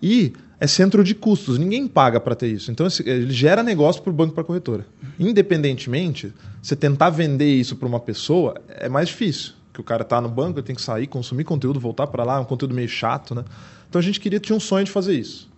[0.00, 1.58] e é centro de custos.
[1.58, 2.70] Ninguém paga para ter isso.
[2.70, 4.86] Então ele gera negócio para o banco para a corretora.
[5.18, 9.52] Independentemente, você tentar vender isso para uma pessoa é mais difícil.
[9.72, 12.36] Que o cara está no banco, ele tem que sair, consumir conteúdo, voltar para lá,
[12.36, 13.44] é um conteúdo meio chato, né?
[13.88, 15.50] Então a gente queria tinha um sonho de fazer isso.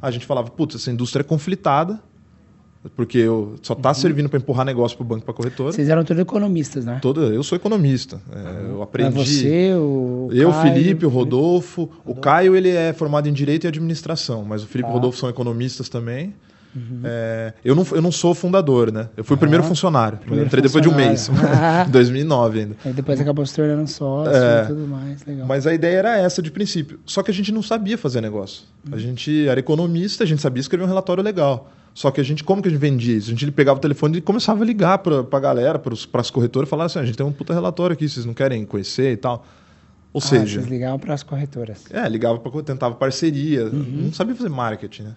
[0.00, 2.00] A gente falava, putz, essa indústria é conflitada,
[2.94, 3.94] porque eu só está uhum.
[3.94, 5.72] servindo para empurrar negócio para o banco, para a corretora.
[5.72, 6.98] Vocês eram todos economistas, né?
[7.00, 8.20] Todo, eu sou economista.
[8.32, 9.08] É, eu aprendi.
[9.08, 11.82] É você, o Eu, Caio, Felipe, o Rodolfo.
[11.82, 12.02] Rodolfo.
[12.04, 14.94] O Caio ele é formado em Direito e Administração, mas o Felipe e o tá.
[14.94, 16.34] Rodolfo são economistas também.
[16.74, 17.00] Uhum.
[17.02, 19.08] É, eu, não, eu não sou fundador, né?
[19.16, 20.18] Eu fui o primeiro funcionário.
[20.18, 21.28] Primeiro eu entrei depois de um mês,
[21.88, 22.76] em 2009 ainda.
[22.84, 25.24] Aí depois acabou se tornando sócio é, e tudo mais.
[25.24, 25.46] Legal.
[25.46, 27.00] Mas a ideia era essa de princípio.
[27.04, 28.64] Só que a gente não sabia fazer negócio.
[28.86, 28.94] Uhum.
[28.94, 31.70] A gente era economista, a gente sabia escrever um relatório legal.
[31.94, 33.28] Só que a gente, como que a gente vendia isso?
[33.28, 36.68] A gente pegava o telefone e começava a ligar para a galera, para as corretoras,
[36.68, 39.12] e falava assim: ah, a gente tem um puta relatório aqui, vocês não querem conhecer
[39.12, 39.44] e tal.
[40.12, 40.60] Ou ah, seja.
[40.60, 41.84] Vocês ligavam para as corretoras.
[41.90, 43.64] É, ligava para tentava parceria.
[43.64, 44.02] Uhum.
[44.04, 45.16] Não sabia fazer marketing, né?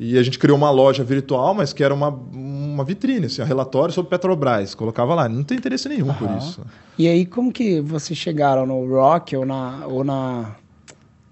[0.00, 3.44] E a gente criou uma loja virtual, mas que era uma, uma vitrine, assim, um
[3.44, 4.74] relatório sobre Petrobras.
[4.74, 6.14] Colocava lá, não tem interesse nenhum uhum.
[6.14, 6.64] por isso.
[6.98, 9.86] E aí, como que vocês chegaram no Rock ou na.
[9.86, 10.56] Ou na...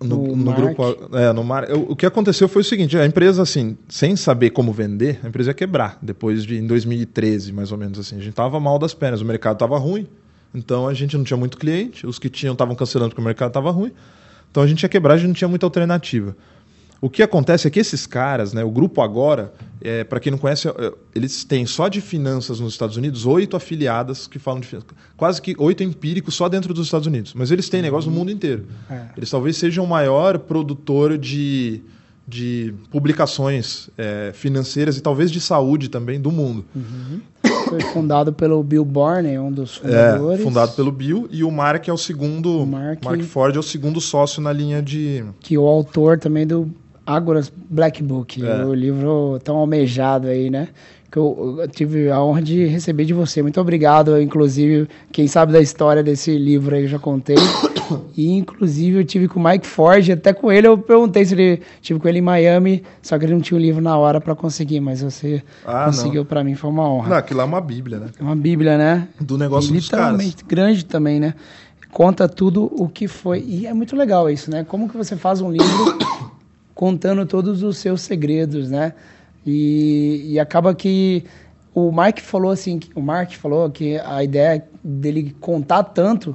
[0.02, 0.82] No, no, no grupo.
[1.12, 4.50] É, no mar, o, o que aconteceu foi o seguinte: a empresa, assim, sem saber
[4.50, 5.98] como vender, a empresa ia quebrar.
[6.00, 8.16] Depois de em 2013, mais ou menos assim.
[8.16, 10.06] A gente tava mal das pernas, o mercado tava ruim.
[10.54, 13.50] Então a gente não tinha muito cliente, os que tinham estavam cancelando porque o mercado
[13.50, 13.92] estava ruim.
[14.50, 16.36] Então a gente ia quebrar, a gente não tinha muita alternativa.
[17.00, 20.38] O que acontece é que esses caras, né, o grupo agora, é, para quem não
[20.38, 24.66] conhece, é, eles têm só de finanças nos Estados Unidos oito afiliadas que falam de
[24.66, 24.90] finanças.
[25.16, 27.32] Quase que oito empíricos só dentro dos Estados Unidos.
[27.34, 28.66] Mas eles têm negócio no mundo inteiro.
[28.90, 29.06] É.
[29.16, 31.80] Eles talvez sejam o maior produtor de,
[32.28, 36.66] de publicações é, financeiras e talvez de saúde também do mundo.
[36.76, 37.20] Uhum.
[37.70, 40.40] Foi fundado pelo Bill Barney, um dos fundadores.
[40.40, 42.66] É, fundado pelo Bill e o Mark é o segundo.
[42.66, 45.24] Mark, Mark Ford é o segundo sócio na linha de.
[45.40, 46.70] Que o autor também do
[47.04, 48.64] Ágoras Black Book, é.
[48.64, 50.68] o livro tão almejado aí, né?
[51.10, 53.42] Que eu, eu, tive a honra de receber de você.
[53.42, 57.36] Muito obrigado, inclusive, quem sabe da história desse livro aí eu já contei.
[58.16, 61.60] E, inclusive, eu tive com o Mike Ford, até com ele eu perguntei se ele...
[61.80, 64.34] Tive com ele em Miami, só que ele não tinha o livro na hora para
[64.34, 67.08] conseguir, mas você ah, conseguiu para mim, foi uma honra.
[67.08, 68.06] Não, aquilo lá é uma bíblia, né?
[68.18, 69.08] É uma bíblia, né?
[69.20, 70.48] Do negócio e, dos literalmente caras.
[70.48, 71.34] grande também, né?
[71.90, 73.44] Conta tudo o que foi.
[73.46, 74.64] E é muito legal isso, né?
[74.64, 75.98] Como que você faz um livro
[76.80, 78.94] contando todos os seus segredos, né?
[79.46, 81.24] E, e acaba que
[81.74, 86.34] o Mike falou assim, o Mark falou que a ideia dele contar tanto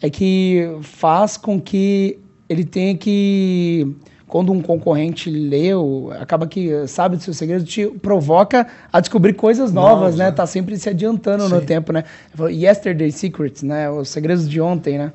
[0.00, 3.96] é que faz com que ele tenha que
[4.28, 9.72] quando um concorrente leu, acaba que sabe dos seus segredos, te provoca a descobrir coisas
[9.72, 10.24] novas, Nossa.
[10.24, 10.30] né?
[10.30, 11.54] Tá sempre se adiantando Sim.
[11.54, 12.04] no tempo, né?
[12.48, 13.90] Yesterday Secrets, né?
[13.90, 15.12] Os segredos de ontem, né?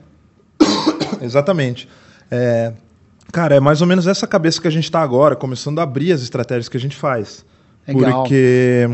[1.24, 1.88] Exatamente.
[2.30, 2.74] É,
[3.32, 6.12] Cara, é mais ou menos essa cabeça que a gente está agora, começando a abrir
[6.12, 7.46] as estratégias que a gente faz.
[7.88, 8.24] Legal.
[8.24, 8.90] Porque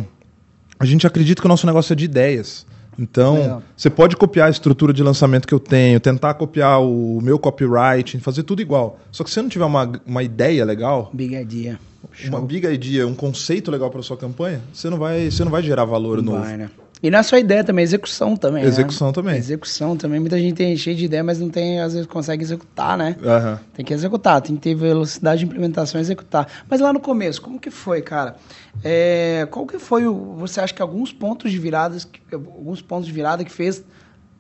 [0.80, 2.66] a gente acredita que o nosso negócio é de ideias.
[2.98, 3.64] Então, Legal.
[3.76, 8.18] você pode copiar a estrutura de lançamento que eu tenho, tentar copiar o meu copyright,
[8.20, 9.00] fazer tudo igual.
[9.12, 11.10] Só que se você não tiver uma, uma ideia legal.
[11.14, 11.80] Big idea.
[12.28, 15.62] Uma big idea, um conceito legal para sua campanha, você não vai, você não vai
[15.62, 16.46] gerar valor não novo.
[16.46, 16.70] Vai, né?
[17.06, 18.64] E não é só ideia também, é execução também.
[18.64, 18.68] Né?
[18.68, 19.14] Execução né?
[19.14, 19.38] também.
[19.38, 20.20] Execução também.
[20.20, 23.16] Muita gente tem cheio de ideia, mas não tem, às vezes, consegue executar, né?
[23.22, 23.60] Uhum.
[23.76, 26.48] Tem que executar, tem que ter velocidade de implementação e executar.
[26.68, 28.38] Mas lá no começo, como que foi, cara?
[28.84, 30.34] É, qual que foi o.
[30.38, 33.84] Você acha que alguns pontos de viradas, alguns pontos de virada que fez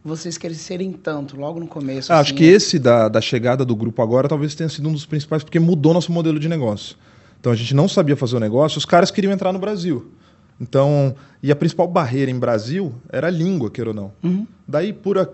[0.04, 2.12] vocês crescerem tanto logo no começo?
[2.12, 4.91] Ah, assim, acho que esse da, da chegada do grupo agora talvez tenha sido um
[4.91, 6.95] dos principais, porque mudou nosso modelo de negócio.
[7.39, 10.12] Então a gente não sabia fazer o negócio, os caras queriam entrar no Brasil.
[10.60, 14.13] Então, e a principal barreira em Brasil era a língua, queira ou não.
[14.24, 14.48] Uhum.
[14.68, 15.28] Daí, por, a,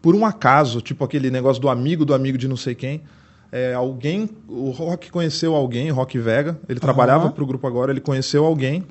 [0.00, 3.02] por um acaso, tipo aquele negócio do amigo do amigo de não sei quem,
[3.52, 6.80] é, alguém, o Rock conheceu alguém, Rock Vega, ele uhum.
[6.80, 8.84] trabalhava para o grupo agora, ele conheceu alguém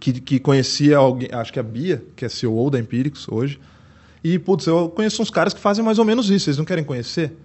[0.00, 3.60] que, que conhecia alguém, acho que é a Bia, que é CEO da Empíricos hoje,
[4.24, 6.82] e, putz, eu conheço uns caras que fazem mais ou menos isso, vocês não querem
[6.82, 7.36] conhecer?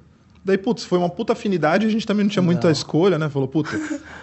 [0.46, 2.48] Daí, putz, foi uma puta afinidade, a gente também não tinha não.
[2.48, 3.30] muita escolha, né?
[3.30, 3.70] Falou, puta.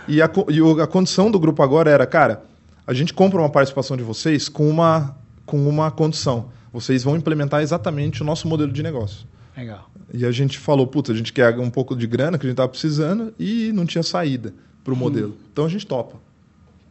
[0.08, 2.44] e a, e a condição do grupo agora era, cara,
[2.86, 5.16] a gente compra uma participação de vocês com uma,
[5.46, 6.50] com uma condição.
[6.72, 9.26] Vocês vão implementar exatamente o nosso modelo de negócio.
[9.56, 9.90] Legal.
[10.12, 12.54] E a gente falou, puta, a gente quer um pouco de grana que a gente
[12.54, 14.98] estava precisando e não tinha saída para o hum.
[14.98, 15.36] modelo.
[15.52, 16.16] Então a gente topa.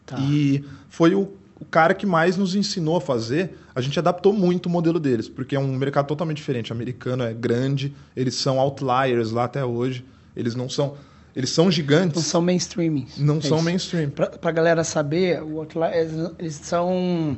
[0.05, 0.17] Tá.
[0.19, 3.57] E foi o, o cara que mais nos ensinou a fazer.
[3.75, 6.71] A gente adaptou muito o modelo deles, porque é um mercado totalmente diferente.
[6.71, 10.05] O americano é grande, eles são outliers lá até hoje.
[10.35, 10.95] Eles não são
[11.35, 12.15] eles são gigantes.
[12.15, 13.05] Não são mainstream.
[13.17, 13.65] Não é são isso.
[13.65, 14.09] mainstream.
[14.09, 17.37] Pra, pra galera saber, o Outlier, eles são.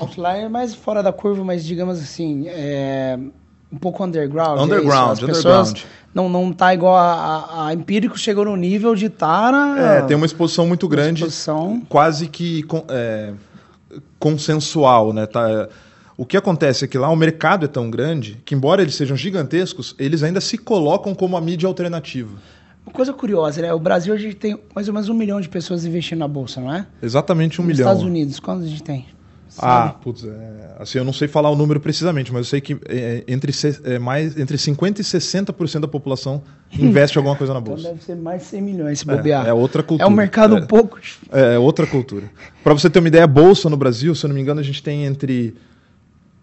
[0.00, 3.18] Outlier mais fora da curva, mas digamos assim, é,
[3.72, 4.60] um pouco underground.
[4.60, 5.78] Underground, é underground.
[6.14, 10.02] Não, não tá igual a, a, a Empírico chegou no nível de estar tá É,
[10.02, 11.22] tem uma exposição muito grande.
[11.22, 11.82] Exposição.
[11.88, 13.34] Quase que é,
[14.18, 15.26] consensual, né?
[15.26, 15.68] Tá,
[16.16, 19.16] o que acontece é que lá o mercado é tão grande que, embora eles sejam
[19.16, 22.36] gigantescos, eles ainda se colocam como a mídia alternativa.
[22.86, 23.72] Uma coisa curiosa, né?
[23.74, 26.60] O Brasil a gente tem mais ou menos um milhão de pessoas investindo na bolsa,
[26.60, 26.86] não é?
[27.02, 27.88] Exatamente um Nos milhão.
[27.88, 29.06] Nos Estados Unidos, quantos a gente tem?
[29.48, 29.90] Sabe?
[29.90, 32.76] Ah, putz, é, assim, eu não sei falar o número precisamente, mas eu sei que
[32.88, 33.52] é, entre,
[33.84, 36.42] é, mais, entre 50% e 60% da população
[36.78, 37.88] investe alguma coisa na então bolsa.
[37.88, 39.46] Então deve ser mais de 100 milhões se bobear.
[39.46, 40.08] É, é outra cultura.
[40.08, 40.98] É um mercado um pouco...
[41.32, 42.30] É, é outra cultura.
[42.62, 44.64] Para você ter uma ideia, a bolsa no Brasil, se eu não me engano, a
[44.64, 45.54] gente tem entre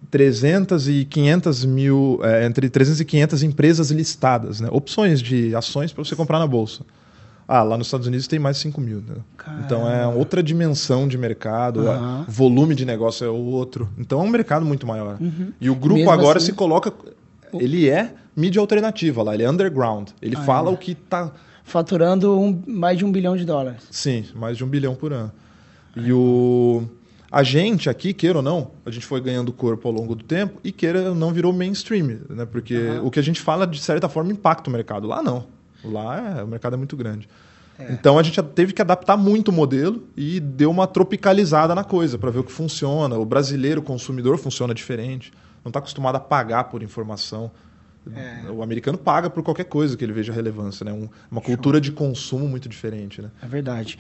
[0.09, 4.69] 300 e 500 mil, é, entre 300 e 500 empresas listadas, né?
[4.71, 6.83] opções de ações para você comprar na bolsa.
[7.47, 9.03] Ah, lá nos Estados Unidos tem mais de 5 mil.
[9.05, 9.15] Né?
[9.65, 12.23] Então é outra dimensão de mercado, uhum.
[12.27, 13.89] volume de negócio é outro.
[13.97, 15.17] Então é um mercado muito maior.
[15.19, 15.51] Uhum.
[15.59, 16.47] E o grupo Mesmo agora assim...
[16.47, 16.93] se coloca.
[17.53, 20.09] Ele é mídia alternativa lá, ele é underground.
[20.21, 20.73] Ele ah, fala é.
[20.73, 21.31] o que está
[21.63, 23.83] faturando um, mais de um bilhão de dólares.
[23.91, 25.31] Sim, mais de um bilhão por ano.
[25.95, 26.83] E o
[27.33, 30.59] a gente aqui, queira ou não, a gente foi ganhando corpo ao longo do tempo
[30.63, 32.45] e queira ou não virou mainstream, né?
[32.45, 33.07] Porque uhum.
[33.07, 35.07] o que a gente fala, de certa forma, impacta o mercado.
[35.07, 35.47] Lá não.
[35.83, 37.27] Lá é, o mercado é muito grande.
[37.79, 37.91] É.
[37.91, 42.19] Então a gente teve que adaptar muito o modelo e deu uma tropicalizada na coisa
[42.19, 43.17] para ver o que funciona.
[43.17, 45.33] O brasileiro o consumidor funciona diferente,
[45.65, 47.49] não está acostumado a pagar por informação.
[48.15, 48.51] É.
[48.51, 50.91] O americano paga por qualquer coisa que ele veja relevância, né?
[50.91, 53.31] Um, uma cultura de consumo muito diferente, né?
[53.41, 53.97] É verdade.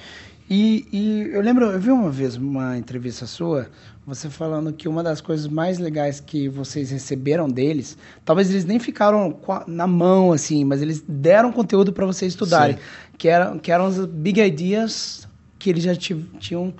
[0.49, 3.67] E, e, eu lembro, eu vi uma vez uma entrevista sua,
[4.05, 8.77] você falando que uma das coisas mais legais que vocês receberam deles, talvez eles nem
[8.77, 12.77] ficaram na mão assim, mas eles deram conteúdo para vocês estudarem,
[13.17, 15.27] que eram que eram as big ideas
[15.57, 16.73] que eles já tinham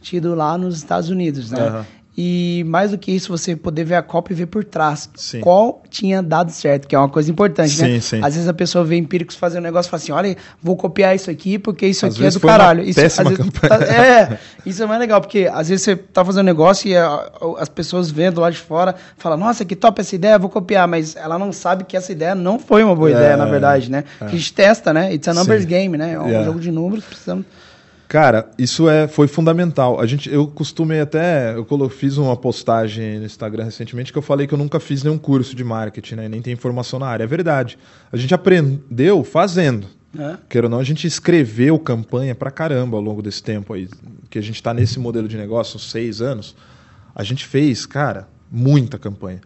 [0.00, 1.70] tido lá nos Estados Unidos, né?
[1.70, 1.84] Uhum.
[2.16, 5.40] E mais do que isso, você poder ver a copa e ver por trás sim.
[5.40, 7.86] qual tinha dado certo, que é uma coisa importante, né?
[7.86, 8.00] sim, né?
[8.00, 8.20] Sim.
[8.22, 11.16] Às vezes a pessoa vê empíricos fazendo um negócio e fala assim: olha, vou copiar
[11.16, 12.82] isso aqui porque isso às aqui é do caralho.
[12.82, 13.84] Isso, péssima vezes, campanha.
[13.84, 17.30] É, isso é mais legal, porque às vezes você tá fazendo um negócio e a,
[17.58, 21.16] as pessoas vendo lá de fora falam: nossa, que top essa ideia, vou copiar, mas
[21.16, 24.04] ela não sabe que essa ideia não foi uma boa é, ideia, na verdade, né?
[24.20, 24.26] É.
[24.26, 25.14] A gente testa, né?
[25.14, 26.12] It's a numbers game, né?
[26.12, 26.44] É um yeah.
[26.44, 27.46] jogo de números, precisamos.
[28.12, 29.98] Cara, isso é, foi fundamental.
[29.98, 34.46] A gente, eu costumei até, eu fiz uma postagem no Instagram recentemente que eu falei
[34.46, 37.24] que eu nunca fiz nenhum curso de marketing, né, nem tenho formação na área.
[37.24, 37.78] É verdade.
[38.12, 39.86] A gente aprendeu fazendo.
[40.18, 40.36] É.
[40.46, 43.88] Queira ou não, a gente escreveu campanha pra caramba ao longo desse tempo aí,
[44.28, 46.54] que a gente está nesse modelo de negócio, uns seis anos.
[47.14, 49.40] A gente fez, cara, muita campanha.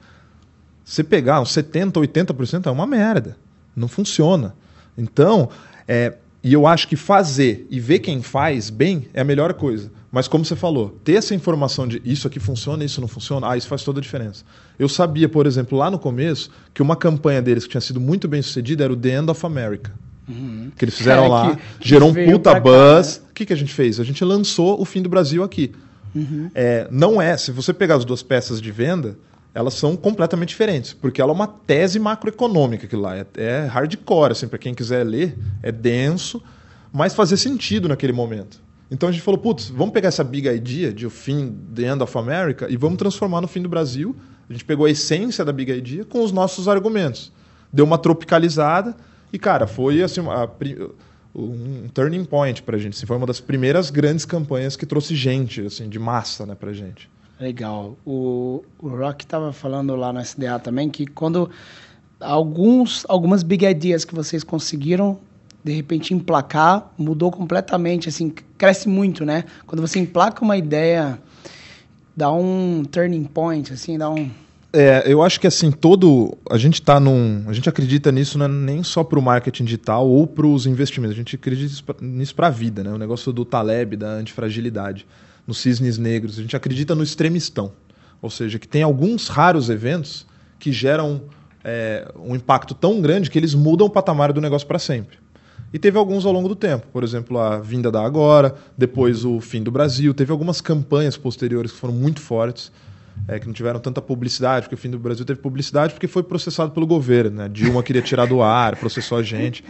[0.84, 3.36] Você pegar uns 70%, 80% é uma merda.
[3.76, 4.56] Não funciona.
[4.98, 5.50] Então,
[5.86, 6.14] é,
[6.46, 9.90] e eu acho que fazer e ver quem faz bem é a melhor coisa.
[10.12, 13.56] Mas como você falou, ter essa informação de isso aqui funciona, isso não funciona, ah,
[13.56, 14.44] isso faz toda a diferença.
[14.78, 18.28] Eu sabia, por exemplo, lá no começo, que uma campanha deles que tinha sido muito
[18.28, 19.92] bem sucedida era o The End of America.
[20.28, 20.70] Uhum.
[20.78, 23.16] Que eles fizeram é, lá, que, gerou que um puta buzz.
[23.16, 23.26] O né?
[23.34, 23.98] que, que a gente fez?
[23.98, 25.72] A gente lançou o fim do Brasil aqui.
[26.14, 26.48] Uhum.
[26.54, 29.18] É, não é, se você pegar as duas peças de venda,
[29.56, 34.32] elas são completamente diferentes, porque ela é uma tese macroeconômica aquilo lá, é, é hardcore,
[34.32, 36.42] assim, para quem quiser ler, é denso,
[36.92, 38.60] mas fazia sentido naquele momento.
[38.90, 42.02] Então a gente falou, putz, vamos pegar essa big idea de o fim, the end
[42.02, 44.14] of America, e vamos transformar no fim do Brasil.
[44.46, 47.32] A gente pegou a essência da big idea com os nossos argumentos.
[47.72, 48.94] Deu uma tropicalizada
[49.32, 50.48] e, cara, foi assim, a,
[51.34, 52.92] um turning point pra gente.
[52.92, 56.74] Assim, foi uma das primeiras grandes campanhas que trouxe gente, assim, de massa, né, pra
[56.74, 57.08] gente.
[57.38, 57.96] Legal.
[58.04, 61.50] O, o Rock estava falando lá no SDA também que quando
[62.18, 65.18] alguns, algumas big ideas que vocês conseguiram
[65.62, 69.44] de repente emplacar mudou completamente, assim, cresce muito, né?
[69.66, 71.18] Quando você emplaca uma ideia,
[72.16, 74.30] dá um turning point, assim, dá um
[74.72, 76.36] é, eu acho que assim, todo.
[76.50, 77.44] A gente tá num.
[77.46, 81.14] A gente acredita nisso é nem só para o marketing digital ou para os investimentos.
[81.14, 82.90] A gente acredita nisso para a vida, né?
[82.90, 85.06] O negócio do Taleb, da antifragilidade
[85.46, 86.38] nos cisnes negros.
[86.38, 87.72] A gente acredita no extremistão.
[88.20, 90.26] Ou seja, que tem alguns raros eventos
[90.58, 91.22] que geram
[91.62, 95.18] é, um impacto tão grande que eles mudam o patamar do negócio para sempre.
[95.72, 96.86] E teve alguns ao longo do tempo.
[96.92, 100.14] Por exemplo, a vinda da Agora, depois o fim do Brasil.
[100.14, 102.70] Teve algumas campanhas posteriores que foram muito fortes,
[103.26, 106.22] é, que não tiveram tanta publicidade, porque o fim do Brasil teve publicidade porque foi
[106.22, 107.36] processado pelo governo.
[107.36, 107.48] Né?
[107.48, 109.64] Dilma queria tirar do ar, processou a gente.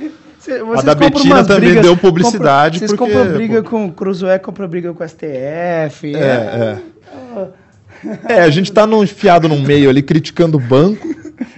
[0.77, 2.79] A da Betina também brigas, deu publicidade.
[2.79, 6.15] Vocês porque, compram briga com o Cruzoé, compram briga com o STF.
[6.15, 6.79] É, é.
[8.29, 11.07] É, é a gente está enfiado num meio ali criticando o banco,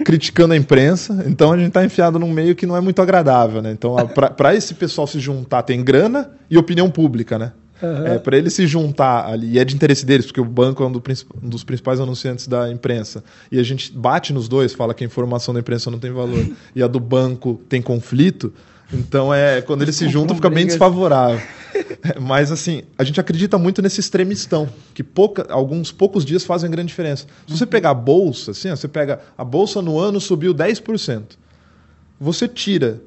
[0.03, 3.61] criticando a imprensa, então a gente está enfiado num meio que não é muito agradável,
[3.61, 3.71] né?
[3.71, 3.95] Então,
[4.35, 7.51] para esse pessoal se juntar, tem grana e opinião pública, né?
[7.81, 8.07] Uhum.
[8.07, 10.87] É, para ele se juntar ali, e é de interesse deles, porque o banco é
[10.87, 11.01] um, do,
[11.41, 15.07] um, dos principais anunciantes da imprensa, e a gente bate nos dois, fala que a
[15.07, 18.53] informação da imprensa não tem valor, e a do banco tem conflito,
[18.91, 21.41] então é quando eles se juntam fica bem desfavorável.
[22.03, 26.69] É, mas assim, a gente acredita muito nesse extremistão, que pouca, alguns poucos dias fazem
[26.69, 27.27] grande diferença.
[27.47, 31.23] Se você pegar a bolsa, assim, você pega a bolsa no ano subiu 10%.
[32.19, 33.01] Você tira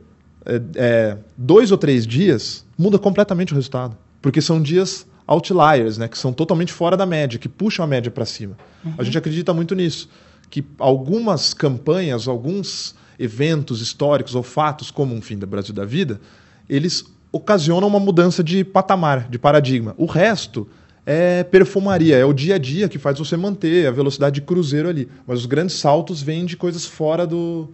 [0.47, 3.97] é, é, dois ou três dias, muda completamente o resultado.
[4.21, 8.11] Porque são dias outliers, né, que são totalmente fora da média, que puxam a média
[8.11, 8.57] para cima.
[8.85, 8.95] Uhum.
[8.99, 10.09] A gente acredita muito nisso,
[10.51, 16.21] que algumas campanhas, alguns eventos históricos ou fatos como um fim do Brasil da vida,
[16.69, 19.95] eles ocasionam uma mudança de patamar, de paradigma.
[19.97, 20.69] O resto
[21.07, 24.89] é perfumaria, é o dia a dia que faz você manter a velocidade de cruzeiro
[24.89, 25.09] ali.
[25.27, 27.73] Mas os grandes saltos vêm de coisas fora do,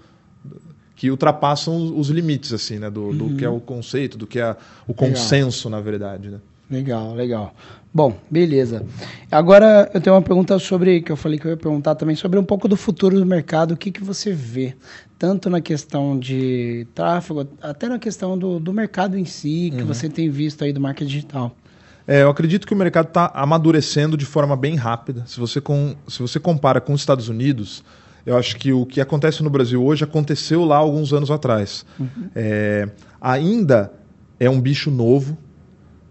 [0.95, 3.17] que ultrapassam os limites assim, né, do, uhum.
[3.17, 4.57] do que é o conceito, do que é
[4.87, 5.81] o consenso, Legal.
[5.81, 6.41] na verdade, né?
[6.71, 7.55] Legal, legal.
[7.93, 8.85] Bom, beleza.
[9.31, 12.39] Agora eu tenho uma pergunta sobre, que eu falei que eu ia perguntar também, sobre
[12.39, 13.73] um pouco do futuro do mercado.
[13.73, 14.77] O que, que você vê,
[15.19, 19.87] tanto na questão de tráfego, até na questão do, do mercado em si, que uhum.
[19.87, 21.57] você tem visto aí do marketing digital?
[22.07, 25.25] É, eu acredito que o mercado está amadurecendo de forma bem rápida.
[25.27, 27.83] Se você, com, se você compara com os Estados Unidos,
[28.25, 31.85] eu acho que o que acontece no Brasil hoje aconteceu lá alguns anos atrás.
[31.99, 32.31] Uhum.
[32.35, 32.89] É,
[33.21, 33.93] ainda
[34.39, 35.37] é um bicho novo,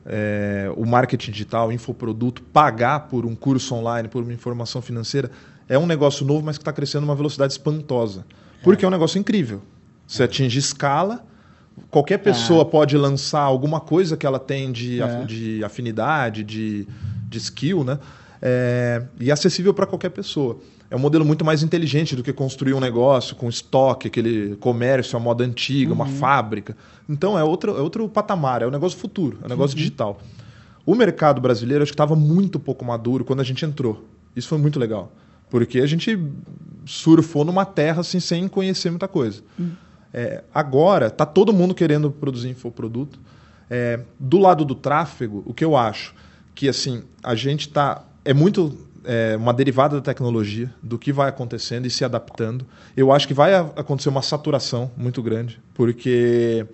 [0.08, 5.30] é, o marketing digital, o infoproduto, pagar por um curso online, por uma informação financeira,
[5.68, 8.26] é um negócio novo, mas que está crescendo uma velocidade espantosa.
[8.64, 9.62] Porque é, é um negócio incrível.
[10.08, 11.26] Você atinge escala,
[11.92, 12.66] qualquer pessoa é.
[12.66, 15.26] pode lançar alguma coisa que ela tem de, é.
[15.26, 16.88] de afinidade, de,
[17.28, 18.00] de skill, né?
[18.42, 22.74] É, e acessível para qualquer pessoa é um modelo muito mais inteligente do que construir
[22.74, 25.96] um negócio com estoque, aquele comércio à moda antiga, uhum.
[25.96, 26.78] uma fábrica.
[27.10, 29.80] Então é outro, é outro patamar, é um negócio futuro, é um negócio uhum.
[29.80, 30.20] digital.
[30.86, 34.06] O mercado brasileiro acho que estava muito pouco maduro quando a gente entrou.
[34.36, 35.12] Isso foi muito legal.
[35.50, 36.18] Porque a gente
[36.86, 39.42] surfou numa terra assim, sem conhecer muita coisa.
[39.60, 39.72] Uhum.
[40.14, 43.20] É, agora, está todo mundo querendo produzir infoproduto.
[43.70, 46.16] É, do lado do tráfego, o que eu acho
[46.56, 51.30] que assim a gente está é muito é, uma derivada da tecnologia, do que vai
[51.30, 52.66] acontecendo e se adaptando.
[52.96, 56.66] Eu acho que vai acontecer uma saturação muito grande, porque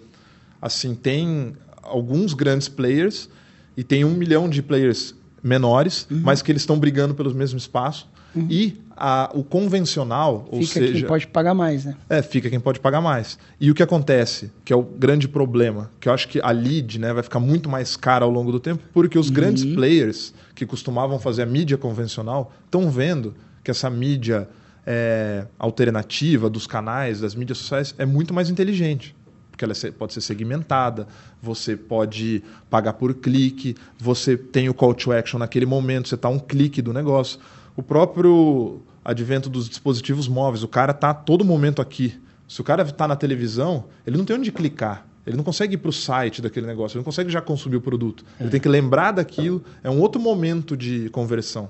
[0.60, 3.30] assim tem alguns grandes players
[3.78, 6.22] e tem um milhão de players menores, uhum.
[6.24, 8.10] mas que eles estão brigando pelo mesmo espaço.
[8.36, 8.48] Uhum.
[8.50, 10.94] E a, o convencional, ou fica seja.
[10.94, 11.96] quem pode pagar mais, né?
[12.10, 13.38] É, fica quem pode pagar mais.
[13.60, 17.00] E o que acontece, que é o grande problema, que eu acho que a lead
[17.00, 20.66] né, vai ficar muito mais cara ao longo do tempo, porque os grandes players que
[20.66, 24.48] costumavam fazer a mídia convencional estão vendo que essa mídia
[24.86, 29.16] é, alternativa dos canais, das mídias sociais, é muito mais inteligente
[29.54, 31.08] porque ela pode ser segmentada,
[31.40, 36.28] você pode pagar por clique, você tem o call to action naquele momento, você está
[36.28, 37.40] um clique do negócio
[37.76, 40.64] o próprio advento dos dispositivos móveis.
[40.64, 42.20] O cara está a todo momento aqui.
[42.48, 45.06] Se o cara está na televisão, ele não tem onde clicar.
[45.26, 47.82] Ele não consegue ir para o site daquele negócio, ele não consegue já consumir o
[47.82, 48.26] produto.
[48.40, 48.44] É.
[48.44, 49.64] Ele tem que lembrar daquilo.
[49.82, 51.70] É um outro momento de conversão.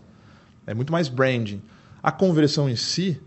[0.65, 1.61] É muito mais branding.
[2.01, 3.21] A conversão em si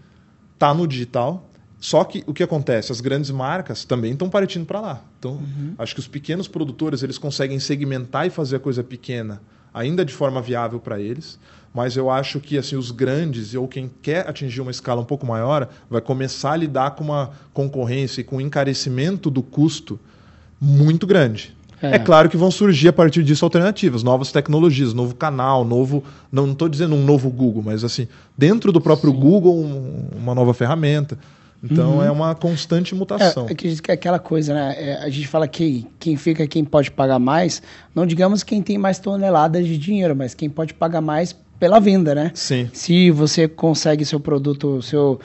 [0.55, 2.91] está no digital, só que o que acontece?
[2.91, 5.03] As grandes marcas também estão partindo para lá.
[5.19, 5.75] Então, uhum.
[5.79, 9.41] acho que os pequenos produtores eles conseguem segmentar e fazer a coisa pequena
[9.77, 11.39] ainda de forma viável para eles
[11.77, 15.27] mas eu acho que assim os grandes ou quem quer atingir uma escala um pouco
[15.27, 20.01] maior vai começar a lidar com uma concorrência e com um encarecimento do custo
[20.59, 21.55] muito grande.
[21.83, 21.97] É.
[21.97, 21.99] é.
[21.99, 26.03] claro que vão surgir a partir disso alternativas, novas tecnologias, novo canal, novo.
[26.33, 28.09] Não estou dizendo um novo Google, mas assim,
[28.39, 29.21] dentro do próprio Sim.
[29.21, 31.19] Google, um, uma nova ferramenta.
[31.62, 32.03] Então uhum.
[32.03, 33.47] é uma constante mutação.
[33.49, 34.75] É, acredito que é aquela coisa, né?
[34.79, 37.62] É, a gente fala que quem fica quem pode pagar mais,
[37.95, 42.14] não digamos quem tem mais toneladas de dinheiro, mas quem pode pagar mais pela venda,
[42.14, 42.31] né?
[42.35, 42.69] Sim.
[42.73, 45.19] Se você consegue seu produto, seu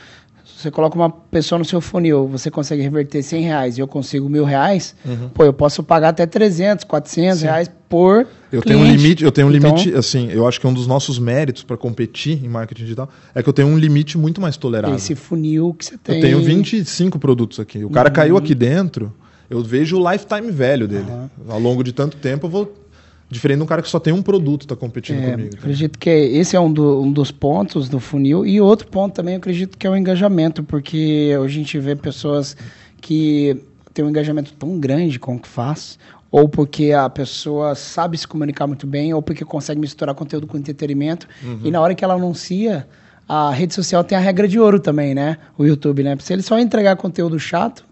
[0.61, 4.29] você coloca uma pessoa no seu funil, você consegue reverter 100 reais e eu consigo
[4.29, 5.29] mil reais, uhum.
[5.29, 7.45] pô, eu posso pagar até 300, 400 Sim.
[7.45, 8.65] reais por eu cliente.
[8.65, 11.19] tenho um limite, eu tenho um então, limite, assim, eu acho que um dos nossos
[11.19, 14.95] méritos para competir em marketing digital é que eu tenho um limite muito mais tolerável.
[14.95, 16.15] Esse funil que você tem.
[16.15, 17.83] Eu tenho 25 produtos aqui.
[17.83, 18.15] O cara uhum.
[18.15, 19.13] caiu aqui dentro,
[19.49, 21.09] eu vejo o lifetime velho dele.
[21.09, 21.29] Uhum.
[21.49, 22.73] Ao longo de tanto tempo, eu vou
[23.31, 25.55] Diferente de um cara que só tem um produto está competindo é, comigo.
[25.57, 28.45] Acredito que esse é um, do, um, dos pontos do funil.
[28.45, 32.57] E outro ponto também, acredito que é o engajamento, porque hoje a gente vê pessoas
[32.99, 33.55] que
[33.93, 35.97] têm um engajamento tão grande com o que faz,
[36.29, 40.57] ou porque a pessoa sabe se comunicar muito bem, ou porque consegue misturar conteúdo com
[40.57, 41.25] entretenimento.
[41.41, 41.61] Uhum.
[41.63, 42.85] E na hora que ela anuncia,
[43.29, 45.37] a rede social tem a regra de ouro também, né?
[45.57, 46.17] O YouTube, né?
[46.19, 47.85] Se ele só entregar conteúdo chato,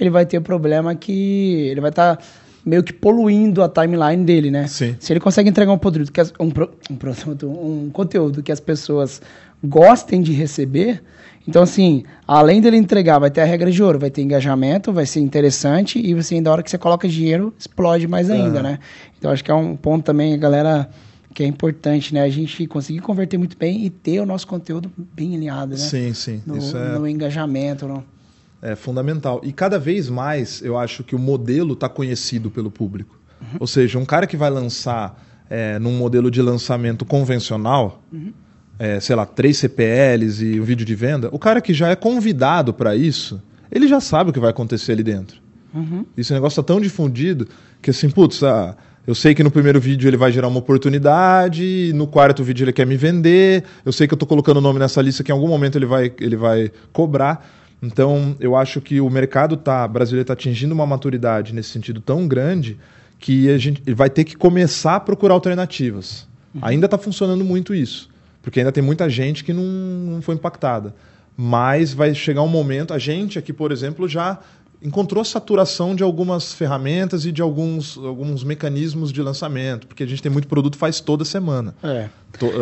[0.00, 2.16] ele vai ter problema que ele vai estar.
[2.16, 2.22] Tá
[2.64, 4.66] meio que poluindo a timeline dele, né?
[4.66, 4.96] Sim.
[4.98, 6.46] Se ele consegue entregar um produto, que as, um,
[6.90, 9.20] um, produto, um conteúdo que as pessoas
[9.62, 11.02] gostem de receber,
[11.46, 15.06] então assim, além dele entregar, vai ter a regra de ouro, vai ter engajamento, vai
[15.06, 18.62] ser interessante e você ainda a hora que você coloca dinheiro, explode mais ainda, uhum.
[18.62, 18.78] né?
[19.18, 20.90] Então acho que é um ponto também, galera,
[21.34, 22.22] que é importante, né?
[22.22, 25.76] A gente conseguir converter muito bem e ter o nosso conteúdo bem alinhado, né?
[25.78, 26.42] Sim, sim.
[26.46, 26.98] No, é...
[26.98, 28.04] no engajamento, no...
[28.60, 29.40] É fundamental.
[29.44, 33.18] E cada vez mais eu acho que o modelo está conhecido pelo público.
[33.40, 33.58] Uhum.
[33.60, 38.32] Ou seja, um cara que vai lançar é, num modelo de lançamento convencional, uhum.
[38.78, 41.96] é, sei lá, três CPLs e um vídeo de venda, o cara que já é
[41.96, 43.40] convidado para isso,
[43.70, 45.40] ele já sabe o que vai acontecer ali dentro.
[45.72, 46.04] Uhum.
[46.16, 47.46] Esse negócio está tão difundido
[47.80, 51.92] que assim, putz, ah, eu sei que no primeiro vídeo ele vai gerar uma oportunidade,
[51.94, 54.78] no quarto vídeo ele quer me vender, eu sei que eu estou colocando o nome
[54.78, 57.46] nessa lista que em algum momento ele vai, ele vai cobrar.
[57.80, 62.26] Então, eu acho que o mercado tá, brasileiro está atingindo uma maturidade nesse sentido tão
[62.26, 62.76] grande
[63.18, 66.26] que a gente vai ter que começar a procurar alternativas.
[66.54, 66.60] Uhum.
[66.62, 68.08] Ainda está funcionando muito isso,
[68.42, 70.94] porque ainda tem muita gente que não, não foi impactada.
[71.36, 74.40] Mas vai chegar um momento, a gente aqui, por exemplo, já
[74.82, 80.22] encontrou saturação de algumas ferramentas e de alguns, alguns mecanismos de lançamento, porque a gente
[80.22, 81.74] tem muito produto faz toda semana.
[81.82, 82.08] É.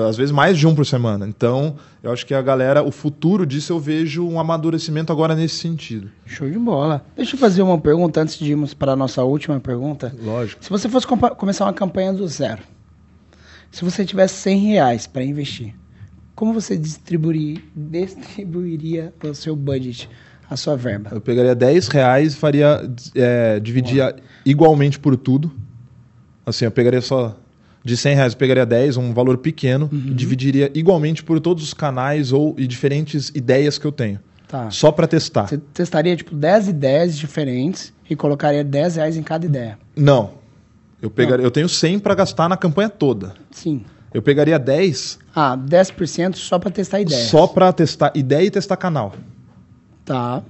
[0.09, 1.29] Às vezes mais de um por semana.
[1.29, 5.57] Então, eu acho que a galera, o futuro disso eu vejo um amadurecimento agora nesse
[5.57, 6.11] sentido.
[6.25, 7.05] Show de bola.
[7.15, 10.15] Deixa eu fazer uma pergunta antes de irmos para a nossa última pergunta.
[10.23, 10.65] Lógico.
[10.65, 12.63] Se você fosse começar uma campanha do zero,
[13.71, 15.75] se você tivesse 100 reais para investir,
[16.35, 20.09] como você distribuiria, distribuiria o seu budget?
[20.49, 21.11] A sua verba?
[21.13, 22.89] Eu pegaria 10 reais e faria.
[23.15, 25.51] É, dividia igualmente por tudo.
[26.45, 27.37] Assim, eu pegaria só.
[27.85, 30.07] De 100 reais eu pegaria 10, um valor pequeno, uhum.
[30.09, 34.19] e dividiria igualmente por todos os canais ou e diferentes ideias que eu tenho.
[34.49, 34.71] Tá.
[34.71, 35.47] Só para testar.
[35.47, 39.79] Você testaria tipo 10 ideias diferentes e colocaria 10 reais em cada ideia?
[39.95, 40.33] Não.
[41.01, 41.45] Eu, pegaria, Não.
[41.45, 43.35] eu tenho 100 para gastar na campanha toda.
[43.51, 43.85] Sim.
[44.15, 45.19] Eu pegaria 10.
[45.35, 47.25] Ah, 10% só para testar ideia.
[47.27, 49.15] Só para testar ideia e testar canal.
[50.07, 50.43] Tá.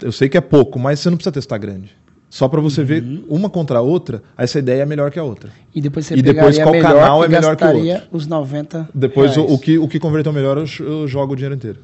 [0.00, 1.90] Eu sei que é pouco, mas você não precisa testar grande.
[2.28, 2.86] Só para você uhum.
[2.86, 5.50] ver uma contra a outra, essa ideia é melhor que a outra.
[5.74, 8.08] E depois você e depois qual canal é melhor que o outro.
[8.12, 11.56] os 90 Depois o, o, que, o que converteu melhor, eu, eu jogo o dinheiro
[11.56, 11.80] inteiro.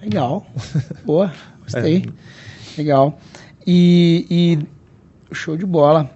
[0.00, 0.46] Legal.
[1.04, 1.30] Boa,
[1.60, 2.06] gostei.
[2.06, 2.78] É.
[2.78, 3.18] Legal.
[3.66, 6.10] E, e show de bola.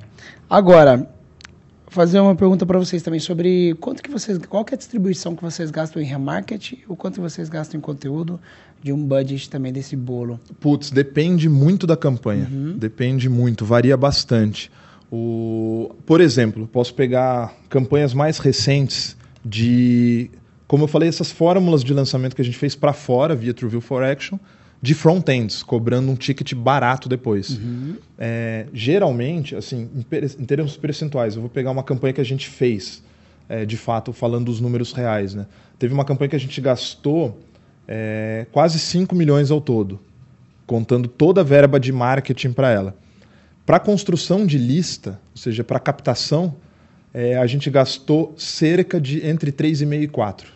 [0.49, 1.07] Agora,
[1.89, 5.37] fazer uma pergunta para vocês também sobre quanto que vocês, qual que é a distribuição
[5.37, 8.41] que vocês gastam em remarketing, o quanto vocês gastam em conteúdo
[8.83, 10.41] de um budget também desse bolo.
[10.61, 12.49] Putz, depende muito da campanha.
[12.51, 12.77] Uhum.
[12.77, 14.71] Depende muito, varia bastante.
[15.11, 20.31] O, por exemplo, posso pegar campanhas mais recentes de,
[20.67, 23.81] como eu falei, essas fórmulas de lançamento que a gente fez para fora via TrueView
[23.81, 24.39] for Action
[24.81, 27.51] de front-ends, cobrando um ticket barato depois.
[27.51, 27.97] Uhum.
[28.17, 33.03] É, geralmente, assim, em, termos percentuais, eu vou pegar uma campanha que a gente fez,
[33.49, 35.35] é, de fato, falando dos números reais.
[35.35, 35.47] Né?
[35.79, 37.37] Teve uma campanha que a gente gastou
[37.89, 39.99] é, quase 5 milhões ao todo,
[40.67, 42.95] contando toda a verba de marketing para ela.
[43.65, 46.55] Para construção de lista, ou seja, para captação,
[47.13, 50.53] é, a gente gastou cerca de entre 3,5 e 4.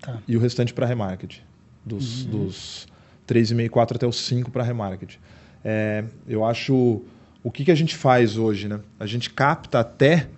[0.00, 0.18] Tá.
[0.26, 1.40] E o restante para remarketing,
[1.84, 2.30] dos, uhum.
[2.30, 2.88] dos
[3.28, 5.18] 3,5, 4 até os 5 para remarketing.
[5.64, 7.02] É, eu acho.
[7.42, 8.68] O que, que a gente faz hoje?
[8.68, 8.80] Né?
[8.98, 10.28] A gente capta até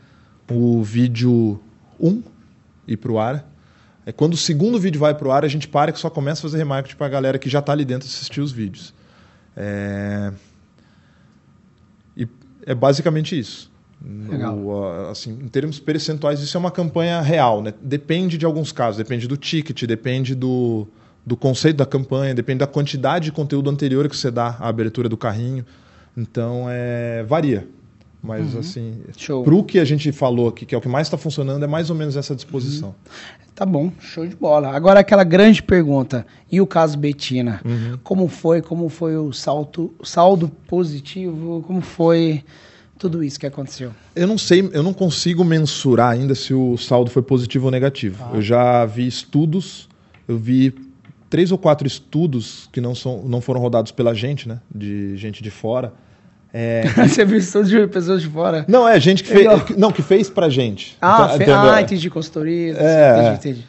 [0.51, 1.61] o vídeo
[2.01, 2.23] 1
[2.87, 3.47] ir para o ar.
[4.09, 6.41] É quando o segundo vídeo vai para o ar, a gente para e só começa
[6.41, 8.95] a fazer remarketing para a galera que já está ali dentro assistir os vídeos.
[9.55, 10.33] É...
[12.17, 12.27] E
[12.65, 13.71] é basicamente isso.
[14.03, 14.57] Legal.
[14.57, 17.61] O, assim, em termos percentuais, isso é uma campanha real.
[17.61, 17.75] Né?
[17.83, 20.89] Depende de alguns casos, depende do ticket, depende do,
[21.27, 25.11] do conceito da campanha, depende da quantidade de conteúdo anterior que você dá à abertura
[25.11, 25.67] do carrinho.
[26.17, 27.69] Então, é, varia.
[28.23, 28.61] Mas, uhum.
[28.61, 28.95] assim,
[29.45, 31.69] para o que a gente falou aqui, que é o que mais está funcionando, é
[31.69, 32.89] mais ou menos essa disposição.
[32.89, 33.49] Uhum.
[33.55, 34.69] Tá bom, show de bola.
[34.69, 37.61] Agora, aquela grande pergunta: e o caso Betina?
[37.65, 37.99] Uhum.
[38.03, 38.63] Como foi?
[38.63, 41.63] Como foi o salto, saldo positivo?
[41.67, 42.45] Como foi
[42.99, 43.93] tudo isso que aconteceu?
[44.15, 48.23] Eu não sei, eu não consigo mensurar ainda se o saldo foi positivo ou negativo.
[48.25, 48.37] Ah.
[48.37, 49.89] Eu já vi estudos,
[50.27, 50.75] eu vi
[51.31, 54.61] três ou quatro estudos que não, são, não foram rodados pela gente, né?
[54.73, 55.93] De gente de fora.
[56.53, 56.85] É...
[57.07, 58.65] Você viu estudos de pessoas de fora?
[58.69, 59.47] Não, é gente que fez.
[59.77, 60.97] Não, que fez pra gente.
[61.01, 61.51] Ah, fe...
[61.51, 62.77] ah entendi, consultoria.
[62.79, 63.67] É, entendi, entendi.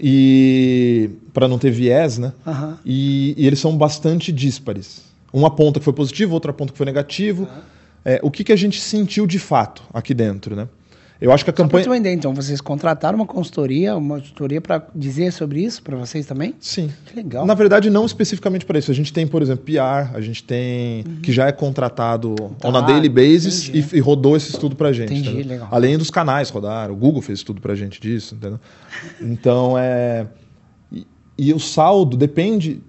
[0.00, 2.32] E para não ter viés, né?
[2.46, 2.74] Uhum.
[2.84, 5.02] E, e, eles são bastante díspares.
[5.32, 7.42] Um aponta que foi positivo, outro aponta que foi negativo.
[7.42, 7.60] Uhum.
[8.04, 10.66] É, o que, que a gente sentiu de fato aqui dentro, né?
[11.22, 11.84] Eu acho que a campanha.
[11.84, 16.26] Só entender, então, vocês contrataram uma consultoria, uma consultoria para dizer sobre isso para vocês
[16.26, 16.52] também?
[16.58, 16.90] Sim.
[17.06, 17.46] Que legal.
[17.46, 18.90] Na verdade, não especificamente para isso.
[18.90, 21.20] A gente tem, por exemplo, PR, a gente tem uhum.
[21.22, 24.88] que já é contratado tá, on a daily basis e, e, rodou esse estudo para
[24.88, 25.14] a gente.
[25.14, 25.68] Entendi, legal.
[25.70, 28.58] Além dos canais rodaram, o Google fez estudo para a gente disso, entendeu?
[29.20, 30.26] Então, é.
[30.90, 31.06] E,
[31.38, 32.80] e o saldo depende.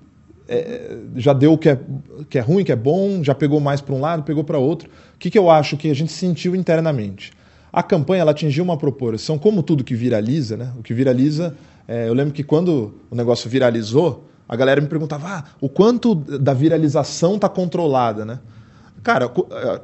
[0.48, 1.80] É, já deu o que é,
[2.28, 4.90] que é ruim, que é bom, já pegou mais para um lado, pegou para outro.
[5.14, 7.32] O que, que eu acho que a gente sentiu internamente?
[7.74, 10.72] A campanha ela atingiu uma proporção, como tudo que viraliza, né?
[10.78, 11.56] O que viraliza,
[11.88, 16.14] é, eu lembro que quando o negócio viralizou, a galera me perguntava ah, o quanto
[16.14, 18.40] da viralização está controlada, né?
[19.02, 19.82] Cara, é,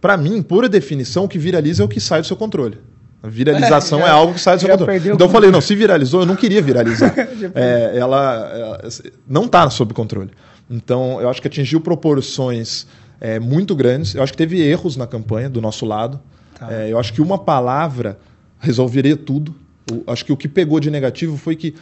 [0.00, 2.78] para mim, pura definição, o que viraliza é o que sai do seu controle.
[3.22, 4.98] A viralização é, já, é algo que sai do seu controle.
[4.98, 7.14] Então eu falei, não, se viralizou, eu não queria viralizar.
[7.54, 8.88] é, ela, ela,
[9.28, 10.30] não está sob controle.
[10.70, 12.86] Então eu acho que atingiu proporções
[13.20, 14.14] é, muito grandes.
[14.14, 16.18] Eu acho que teve erros na campanha do nosso lado.
[16.58, 16.72] Tá.
[16.72, 18.18] É, eu acho que uma palavra
[18.58, 19.54] resolveria tudo.
[19.90, 21.74] Eu acho que o que pegou de negativo foi que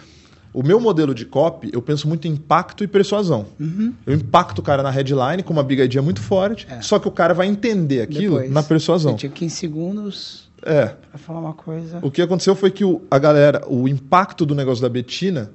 [0.52, 3.46] o meu modelo de copy, eu penso muito em impacto e persuasão.
[3.58, 3.92] Uhum.
[4.06, 6.80] Eu impacto o cara na headline com uma big idea muito forte, é.
[6.80, 9.12] só que o cara vai entender aquilo Depois, na persuasão.
[9.12, 10.94] Você tinha 15 segundos é.
[11.10, 11.98] pra falar uma coisa.
[12.02, 15.50] O que aconteceu foi que o, a galera, o impacto do negócio da Betina,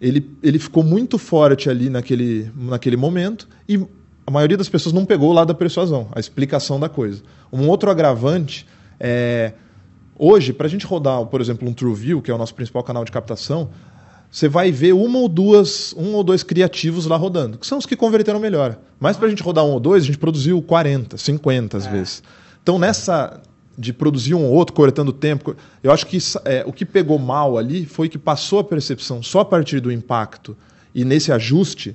[0.00, 3.84] ele, ele ficou muito forte ali naquele, naquele momento e
[4.26, 7.22] a maioria das pessoas não pegou o lado da persuasão, a explicação da coisa.
[7.52, 8.66] Um outro agravante
[8.98, 9.52] é.
[10.18, 13.04] Hoje, para a gente rodar, por exemplo, um TrueView, que é o nosso principal canal
[13.04, 13.68] de captação,
[14.30, 17.84] você vai ver uma ou duas, um ou dois criativos lá rodando, que são os
[17.84, 18.78] que converteram melhor.
[18.98, 21.90] Mas para a gente rodar um ou dois, a gente produziu 40, 50 às é.
[21.90, 22.22] vezes.
[22.62, 23.40] Então nessa
[23.78, 27.58] de produzir um ou outro, cortando tempo, eu acho que é, o que pegou mal
[27.58, 30.56] ali foi que passou a percepção só a partir do impacto
[30.94, 31.94] e nesse ajuste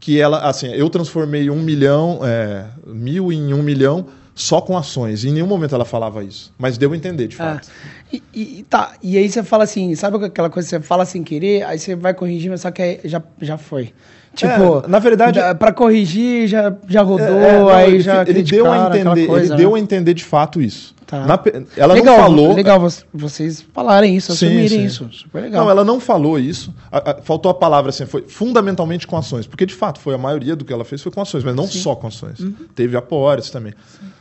[0.00, 5.24] que ela, assim, eu transformei um milhão, é, mil em um milhão só com ações.
[5.24, 6.52] Em nenhum momento ela falava isso.
[6.58, 7.68] Mas deu a entender, de fato.
[8.10, 8.16] É.
[8.16, 11.22] E, e, tá, e aí você fala assim, sabe aquela coisa que você fala sem
[11.22, 13.92] querer, aí você vai corrigir, mas só que aí já, já foi.
[14.34, 18.42] Tipo, é, na verdade, para corrigir já, já rodou, é, não, aí ele, já ele
[18.42, 19.56] deu a entender, coisa, ele né?
[19.56, 20.94] deu a entender de fato isso.
[21.10, 21.26] Tá.
[21.26, 21.42] Na,
[21.76, 22.54] ela legal, não falou.
[22.54, 22.80] Legal
[23.12, 24.84] vocês falarem isso, sim, assumirem sim.
[24.84, 25.10] isso.
[25.12, 25.64] Super legal.
[25.64, 26.72] Não, ela não falou isso.
[26.92, 29.44] A, a, faltou a palavra assim, foi fundamentalmente com ações.
[29.44, 31.66] Porque, de fato, foi a maioria do que ela fez foi com ações, mas não
[31.66, 31.80] sim.
[31.80, 32.38] só com ações.
[32.38, 32.54] Uhum.
[32.76, 33.74] Teve apoios também.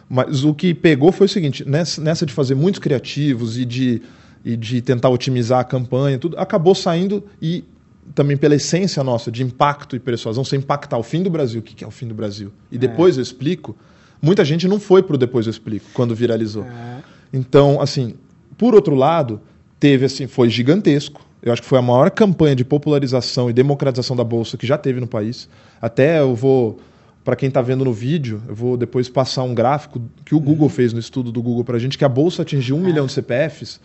[0.09, 4.01] Mas o que pegou foi o seguinte: nessa, nessa de fazer muitos criativos e de,
[4.43, 7.63] e de tentar otimizar a campanha, tudo, acabou saindo e
[8.13, 11.59] também pela essência nossa de impacto e persuasão, sem impactar o fim do Brasil.
[11.59, 12.51] O que é o fim do Brasil?
[12.71, 12.79] E é.
[12.79, 13.19] depois é.
[13.19, 13.75] eu explico
[14.21, 16.63] Muita gente não foi para o Depois Eu Explico, quando viralizou.
[16.63, 16.97] É.
[17.31, 18.15] Então, assim,
[18.57, 19.39] por outro lado,
[19.79, 21.21] teve assim, foi gigantesco.
[21.41, 24.77] Eu acho que foi a maior campanha de popularização e democratização da Bolsa que já
[24.77, 25.47] teve no país.
[25.81, 26.79] Até eu vou,
[27.23, 30.67] para quem está vendo no vídeo, eu vou depois passar um gráfico que o Google
[30.67, 30.69] uhum.
[30.69, 32.87] fez no estudo do Google para a gente, que a Bolsa atingiu um é.
[32.87, 33.79] milhão de CPFs,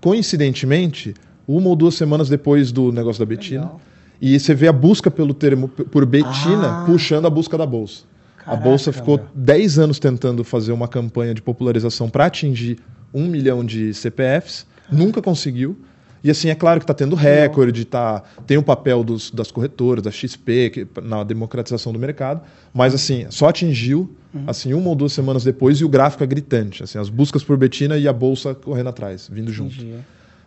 [0.00, 1.12] coincidentemente,
[1.46, 3.62] uma ou duas semanas depois do negócio da Betina.
[3.62, 3.80] Legal.
[4.20, 6.84] E você vê a busca pelo termo por Betina ah.
[6.86, 8.04] puxando a busca da Bolsa.
[8.36, 9.26] Caraca, a Bolsa ficou meu.
[9.34, 12.78] 10 anos tentando fazer uma campanha de popularização para atingir
[13.12, 15.76] um milhão de CPFs, nunca conseguiu.
[16.24, 20.04] E assim, é claro que está tendo recorde, tá, tem o papel dos, das corretoras,
[20.04, 24.44] da XP, que, na democratização do mercado, mas assim, só atingiu uhum.
[24.46, 26.84] assim uma ou duas semanas depois e o gráfico é gritante.
[26.84, 29.74] Assim, as buscas por Betina e a Bolsa correndo atrás, vindo junto.
[29.74, 29.96] Entendi.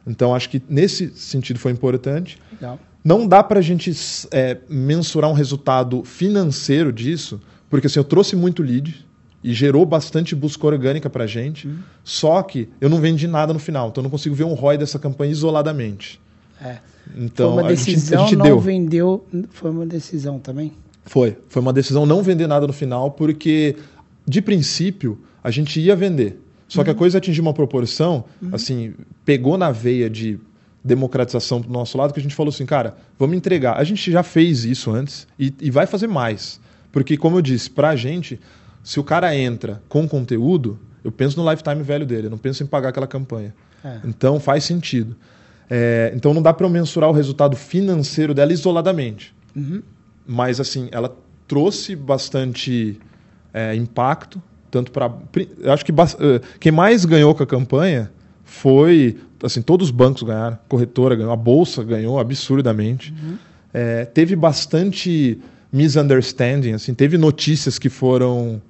[0.06, 2.38] Então, acho que nesse sentido foi importante.
[2.54, 2.80] Legal.
[3.04, 3.92] Não dá para a gente
[4.32, 7.40] é, mensurar um resultado financeiro disso,
[7.70, 9.06] porque assim, eu trouxe muito lead
[9.44, 11.78] e gerou bastante busca orgânica para gente, uhum.
[12.04, 14.78] só que eu não vendi nada no final, então eu não consigo ver um ROI
[14.80, 16.20] dessa campanha isoladamente.
[16.60, 16.78] É.
[17.16, 18.60] Então, foi uma decisão, a gente, a gente não deu.
[18.60, 20.72] vendeu, foi uma decisão também?
[21.04, 23.76] Foi, foi uma decisão não vender nada no final, porque
[24.28, 26.42] de princípio a gente ia vender.
[26.68, 26.84] Só uhum.
[26.84, 27.00] que a uhum.
[27.00, 28.50] coisa atingiu uma proporção, uhum.
[28.54, 28.94] assim,
[29.24, 30.40] pegou na veia de
[30.84, 33.78] democratização do nosso lado, que a gente falou assim, cara, vamos entregar.
[33.78, 36.60] A gente já fez isso antes e, e vai fazer mais.
[36.92, 38.40] Porque, como eu disse, para a gente,
[38.84, 42.64] se o cara entra com conteúdo, eu penso no lifetime velho dele, eu não penso
[42.64, 43.54] em pagar aquela campanha.
[43.84, 44.00] É.
[44.06, 45.16] Então faz sentido.
[45.70, 49.36] É, então não dá para eu mensurar o resultado financeiro dela isoladamente.
[49.56, 49.82] Uhum.
[50.26, 51.16] Mas assim, ela
[51.48, 53.00] trouxe bastante
[53.54, 54.42] é, impacto,
[54.76, 55.10] tanto para.
[55.72, 55.96] Acho que uh,
[56.60, 58.12] quem mais ganhou com a campanha
[58.44, 59.18] foi.
[59.42, 63.14] Assim, todos os bancos ganharam, a corretora ganhou, a bolsa ganhou absurdamente.
[63.14, 63.38] Uhum.
[63.74, 65.40] É, teve bastante
[65.72, 68.62] misunderstanding, assim, teve notícias que foram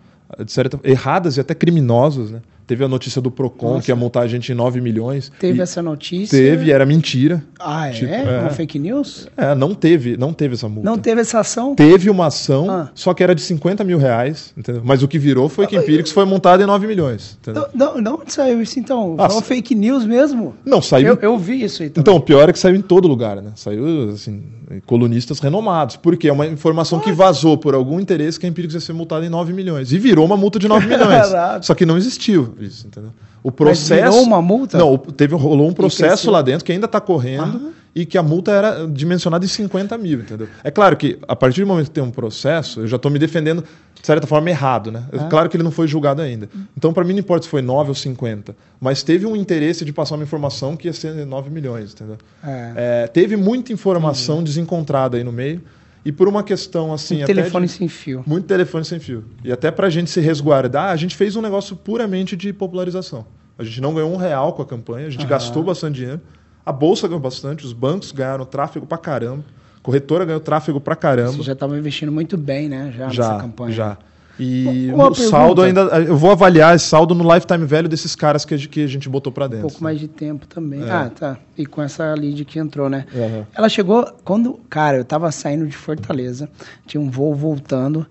[0.44, 2.42] de certa, erradas e até criminosas, né?
[2.68, 3.86] Teve a notícia do Procon Nossa.
[3.86, 5.32] que ia multar a gente em 9 milhões.
[5.40, 6.38] Teve essa notícia?
[6.38, 7.44] Teve, era mentira.
[7.60, 7.92] Ah, é?
[7.92, 8.40] Tipo, é?
[8.40, 9.28] Uma fake news?
[9.38, 10.90] É, não teve, não teve essa multa.
[10.90, 11.76] Não teve essa ação?
[11.76, 12.90] Teve uma ação, ah.
[12.96, 14.82] só que era de 50 mil reais, entendeu?
[14.84, 17.38] Mas o que virou foi que Empíricos foi montado em 9 milhões.
[17.42, 17.68] Entendeu?
[17.74, 19.16] Não, não, onde saiu isso então?
[19.20, 20.56] Ah, Foi uma fake news mesmo?
[20.66, 21.10] Não, saiu.
[21.10, 22.02] Eu, eu vi isso aí também.
[22.02, 23.52] Então, o pior é que saiu em todo lugar, né?
[23.56, 24.44] Saiu, assim,
[24.86, 25.96] colunistas renomados.
[25.98, 29.26] Porque é uma informação que vazou por algum interesse que a Empíricos ia ser multada
[29.26, 29.92] em 9 milhões.
[29.92, 31.28] E virou uma multa de 9 milhões.
[31.62, 33.12] só que não existiu isso, entendeu?
[33.44, 33.94] O processo.
[33.94, 34.78] Mas virou uma multa?
[34.78, 38.52] Não, teve, rolou um processo lá dentro que ainda está correndo e que a multa
[38.52, 40.50] era dimensionada em 50 mil, entendeu?
[40.64, 43.18] É claro que a partir do momento que tem um processo, eu já estou me
[43.18, 45.06] defendendo de certa forma errado, né?
[45.14, 46.50] É claro que ele não foi julgado ainda.
[46.78, 49.94] Então, para mim, não importa se foi 9 ou 50, mas teve um interesse de
[49.94, 52.18] passar uma informação que ia ser 9 milhões, entendeu?
[52.44, 52.74] É.
[52.76, 55.62] É, teve muita informação desencontrada aí no meio.
[56.06, 57.16] E por uma questão assim.
[57.16, 58.24] Muito telefone de, sem fio.
[58.28, 59.26] Muito telefone sem fio.
[59.44, 63.26] E até para a gente se resguardar, a gente fez um negócio puramente de popularização.
[63.58, 65.30] A gente não ganhou um real com a campanha, a gente uhum.
[65.30, 66.22] gastou bastante dinheiro.
[66.64, 69.44] A bolsa ganhou bastante, os bancos ganharam tráfego pra caramba,
[69.78, 71.32] a corretora ganhou tráfego pra caramba.
[71.32, 72.94] Você já estava investindo muito bem, né?
[72.96, 73.72] Já, já nessa campanha.
[73.72, 73.98] Já.
[74.40, 75.30] E Uma o pergunta.
[75.30, 75.82] saldo ainda.
[75.82, 78.88] Eu vou avaliar esse saldo no lifetime velho desses caras que a gente, que a
[78.88, 79.66] gente botou para dentro.
[79.66, 80.84] Um pouco mais de tempo também.
[80.84, 80.92] É.
[80.92, 81.38] Ah, tá.
[81.58, 83.06] E com essa lead que entrou, né?
[83.14, 83.46] Uhum.
[83.54, 84.06] Ela chegou.
[84.24, 84.60] Quando.
[84.70, 86.50] Cara, eu tava saindo de Fortaleza,
[86.86, 88.06] tinha um voo voltando.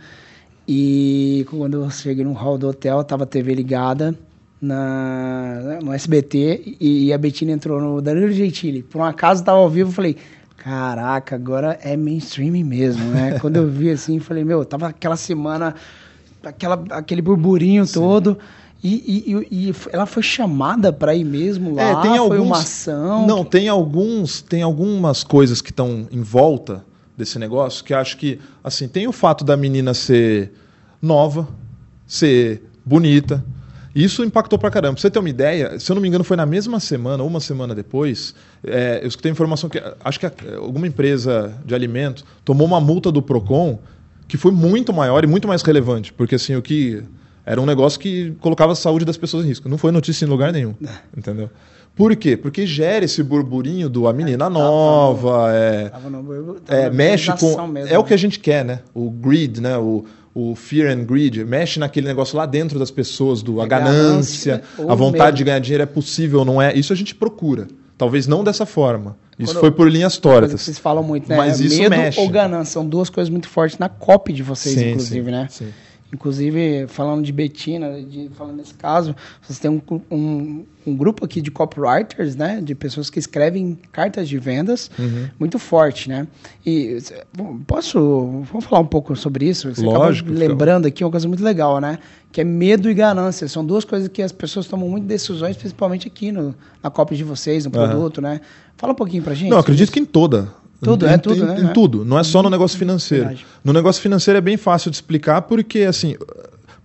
[0.67, 4.15] E quando eu cheguei no hall do hotel, tava a TV ligada
[4.65, 8.83] na, no SBT e, a Betina entrou no Danilo Gentili.
[8.83, 10.17] Por um acaso tava ao vivo, falei,
[10.57, 13.39] caraca, agora é mainstream mesmo, né?
[13.41, 15.75] Quando eu vi assim, falei, meu, tava aquela semana,
[16.51, 17.95] aquela, aquele burburinho Sim.
[17.95, 18.39] todo.
[18.83, 22.01] E, e, e, ela foi chamada para ir mesmo é, lá?
[22.01, 23.27] É, tem alguns, foi uma ação?
[23.27, 26.85] Não, tem alguns, tem algumas coisas que estão em volta
[27.17, 30.53] desse negócio que acho que, assim, tem o fato da menina ser
[31.01, 31.49] nova,
[32.07, 33.43] ser bonita,
[33.95, 34.95] isso impactou pra caramba.
[34.95, 37.29] Pra você ter uma ideia, se eu não me engano, foi na mesma semana, ou
[37.29, 40.27] uma semana depois, é, eu escutei informação que acho que
[40.57, 43.79] alguma empresa de alimento tomou uma multa do PROCON
[44.27, 46.13] que foi muito maior e muito mais relevante.
[46.13, 47.03] Porque assim, o que.
[47.47, 49.69] Era um negócio que colocava a saúde das pessoas em risco.
[49.69, 50.75] Não foi notícia em lugar nenhum.
[51.17, 51.51] entendeu?
[51.95, 52.37] Por quê?
[52.37, 57.67] Porque gera esse burburinho do a menina é, nova, é, no, é mexe com.
[57.69, 57.99] Mesmo, é né?
[57.99, 58.81] o que a gente quer, né?
[58.93, 59.77] O greed, né?
[59.79, 60.05] O,
[60.35, 64.57] o fear and greed, mexe naquele negócio lá dentro das pessoas, do a, a ganância,
[64.57, 65.37] ganância a vontade mesmo.
[65.37, 66.75] de ganhar dinheiro é possível, não é?
[66.75, 67.69] Isso a gente procura.
[67.97, 69.17] Talvez não dessa forma.
[69.39, 70.61] Isso Quando, foi por linhas tortas.
[70.61, 71.37] Vocês falam muito, né?
[71.37, 72.21] Mas isso Medo mexe.
[72.21, 75.49] ou ganância são duas coisas muito fortes na copy de vocês, sim, inclusive, sim, né?
[75.51, 75.69] Sim.
[76.15, 81.41] Inclusive, falando de Betina, de, falando nesse caso, vocês têm um, um, um, grupo aqui
[81.41, 82.61] de copywriters, né?
[82.63, 85.29] De pessoas que escrevem cartas de vendas uhum.
[85.41, 86.29] muito forte, né?
[86.65, 86.99] E
[87.67, 87.99] posso...
[88.45, 89.75] Vamos falar um pouco sobre isso?
[89.75, 90.31] Você Lógico.
[90.31, 91.99] lembrando aqui uma coisa muito legal, né?
[92.31, 93.49] Que é medo e ganância.
[93.49, 97.25] São duas coisas que as pessoas tomam muito decisões, principalmente aqui no, na cópia de
[97.25, 98.25] vocês, no produto, uhum.
[98.25, 98.41] né?
[98.77, 99.51] Fala um pouquinho pra gente.
[99.51, 100.49] Não, acredito que em toda
[100.81, 101.61] tudo, em, é tudo, em, né?
[101.61, 103.27] Em tudo, não é só no negócio financeiro.
[103.27, 103.47] Verdade.
[103.63, 106.17] No negócio financeiro é bem fácil de explicar porque, assim,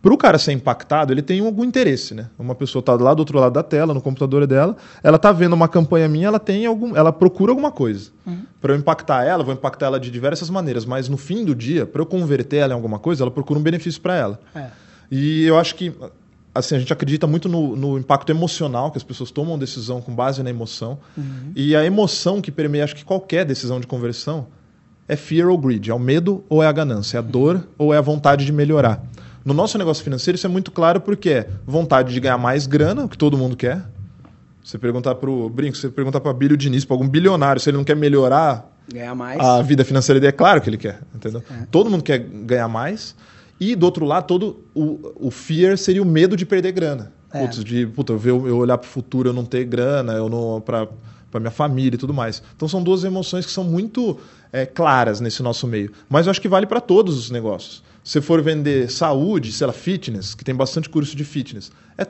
[0.02, 2.28] para o cara ser impactado, ele tem algum interesse, né?
[2.38, 5.54] Uma pessoa está lá do outro lado da tela, no computador dela, ela está vendo
[5.54, 8.10] uma campanha minha, ela tem algum, ela procura alguma coisa.
[8.26, 8.44] Uhum.
[8.62, 11.86] Para eu impactar ela, vou impactar ela de diversas maneiras, mas no fim do dia,
[11.86, 14.40] para eu converter ela em alguma coisa, ela procura um benefício para ela.
[14.56, 14.68] É.
[15.12, 15.94] E eu acho que
[16.54, 20.14] assim, a gente acredita muito no, no, impacto emocional, que as pessoas tomam decisão com
[20.14, 21.00] base na emoção.
[21.18, 21.52] Uhum.
[21.56, 24.48] E a emoção que permeia, acho que qualquer decisão de conversão,
[25.08, 25.90] é fear ou greed.
[25.90, 27.18] É o medo ou é a ganância?
[27.18, 29.04] É a dor ou é a vontade de melhorar?
[29.44, 33.06] No nosso negócio financeiro, isso é muito claro porque é vontade de ganhar mais grana,
[33.06, 33.82] o que todo mundo quer.
[34.64, 37.78] Você perguntar para o Brinco, você perguntar para Bílio Diniz, para algum bilionário, se ele
[37.78, 38.70] não quer melhorar
[39.40, 41.00] a vida financeira dele, é claro que ele quer.
[41.16, 41.42] Entendeu?
[41.50, 41.66] É.
[41.72, 43.16] Todo mundo quer ganhar mais.
[43.60, 47.12] E do outro lado, todo o, o fear seria o medo de perder grana.
[47.32, 47.42] É.
[47.42, 50.62] Putz, de puta, eu, eu olhar para o futuro, eu não ter grana, eu não
[50.62, 50.88] para
[51.30, 52.42] para minha família e tudo mais.
[52.56, 54.18] Então são duas emoções que são muito
[54.52, 55.92] é, claras nesse nosso meio.
[56.10, 57.84] Mas eu acho que vale para todos os negócios.
[58.04, 62.08] Se for vender saúde, sei lá, fitness, que tem bastante curso de fitness, é,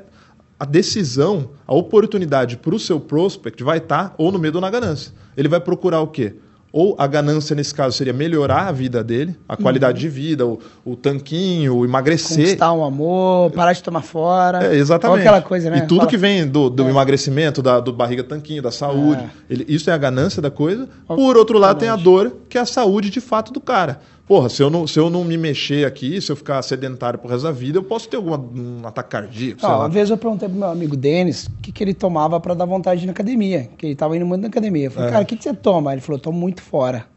[0.60, 4.62] a decisão, a oportunidade para o seu prospect vai estar tá ou no medo ou
[4.62, 5.14] na ganância.
[5.36, 6.36] Ele vai procurar o quê?
[6.72, 9.62] Ou a ganância nesse caso seria melhorar a vida dele, a uhum.
[9.62, 12.38] qualidade de vida, o, o tanquinho, o emagrecer.
[12.38, 14.66] Conquistar um amor, parar de tomar fora.
[14.66, 15.22] É, exatamente.
[15.22, 15.80] aquela coisa, né?
[15.80, 16.10] E tudo Fala...
[16.10, 16.90] que vem do, do é.
[16.90, 19.24] emagrecimento, da, do barriga tanquinho, da saúde.
[19.24, 19.54] É.
[19.54, 20.88] Ele, isso é a ganância da coisa.
[21.08, 24.00] Por outro lado, tem a dor, que é a saúde de fato do cara.
[24.30, 27.28] Porra, se eu não, se eu não me mexer aqui, se eu ficar sedentário pro
[27.28, 29.60] resto da vida, eu posso ter algum um ataque cardíaco.
[29.64, 32.54] Não, uma vez eu perguntei pro meu amigo Denis o que, que ele tomava para
[32.54, 33.68] dar vontade na academia.
[33.76, 34.86] Que ele tava indo muito na academia.
[34.86, 35.12] Eu falei, é.
[35.12, 35.94] cara, o que, que você toma?
[35.94, 37.08] Ele falou, tomo muito fora.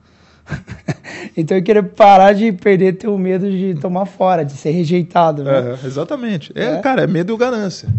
[1.36, 5.44] então eu queria parar de perder teu medo de tomar fora, de ser rejeitado.
[5.44, 5.78] Né?
[5.82, 6.50] É, exatamente.
[6.54, 7.90] É, é, cara, é medo e ganância.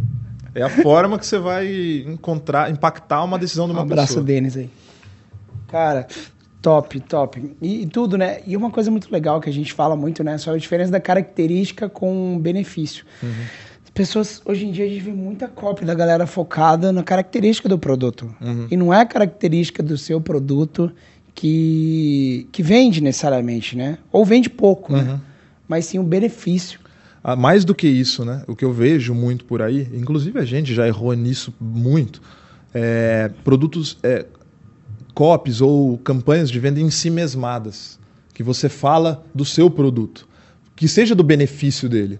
[0.55, 4.23] É a forma que você vai encontrar, impactar uma decisão de uma um abraço, pessoa.
[4.23, 4.71] abraço, Denis aí.
[5.67, 6.07] Cara,
[6.63, 7.55] Top, top.
[7.61, 8.39] E, e, tudo, né?
[8.47, 10.37] E uma coisa muito legal que a gente fala muito, né?
[10.37, 13.05] Sobre a diferença da característica com benefício.
[13.21, 13.29] Uhum.
[13.83, 17.67] As pessoas, hoje em dia, a gente vê muita cópia da galera focada na característica
[17.67, 18.33] do produto.
[18.39, 18.67] Uhum.
[18.71, 20.89] E não é a característica do seu produto
[21.35, 23.97] que, que vende necessariamente, né?
[24.09, 24.99] Ou vende pouco, né?
[24.99, 25.05] uhum.
[25.05, 25.21] né?
[25.67, 26.79] Mas sim o benefício.
[27.21, 28.41] Ah, mais do que isso, né?
[28.47, 32.21] O que eu vejo muito por aí, inclusive a gente já errou nisso muito,
[32.73, 33.97] é, produtos...
[34.01, 34.25] É,
[35.13, 37.99] copies ou campanhas de venda em si mesmadas,
[38.33, 40.27] que você fala do seu produto,
[40.75, 42.19] que seja do benefício dele,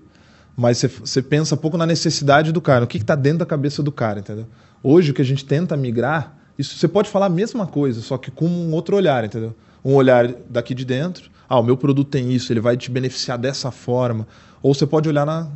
[0.56, 3.92] mas você, pensa pouco na necessidade do cara, o que está dentro da cabeça do
[3.92, 4.46] cara, entendeu?
[4.84, 8.18] Hoje o que a gente tenta migrar, isso você pode falar a mesma coisa, só
[8.18, 9.56] que com um outro olhar, entendeu?
[9.84, 13.38] Um olhar daqui de dentro, ah, o meu produto tem isso, ele vai te beneficiar
[13.38, 14.28] dessa forma,
[14.62, 15.50] ou você pode olhar na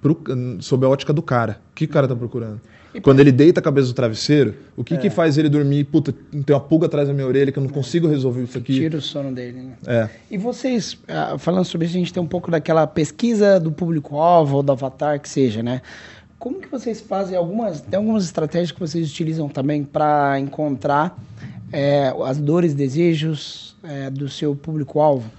[0.00, 0.20] pro,
[0.60, 1.60] sob a ótica do cara.
[1.70, 2.60] O que o cara tá procurando?
[3.00, 4.96] Quando ele deita a cabeça do travesseiro, o que, é.
[4.96, 5.84] que faz ele dormir?
[5.84, 8.74] Puta, tem uma pulga atrás da minha orelha que eu não consigo resolver isso aqui.
[8.74, 9.72] Tira o sono dele, né?
[9.86, 10.08] É.
[10.30, 14.56] E vocês, ah, falando sobre isso, a gente tem um pouco daquela pesquisa do público-alvo
[14.56, 15.82] ou do avatar, que seja, né?
[16.38, 21.18] Como que vocês fazem algumas, tem algumas estratégias que vocês utilizam também para encontrar
[21.72, 25.30] é, as dores, desejos é, do seu público-alvo?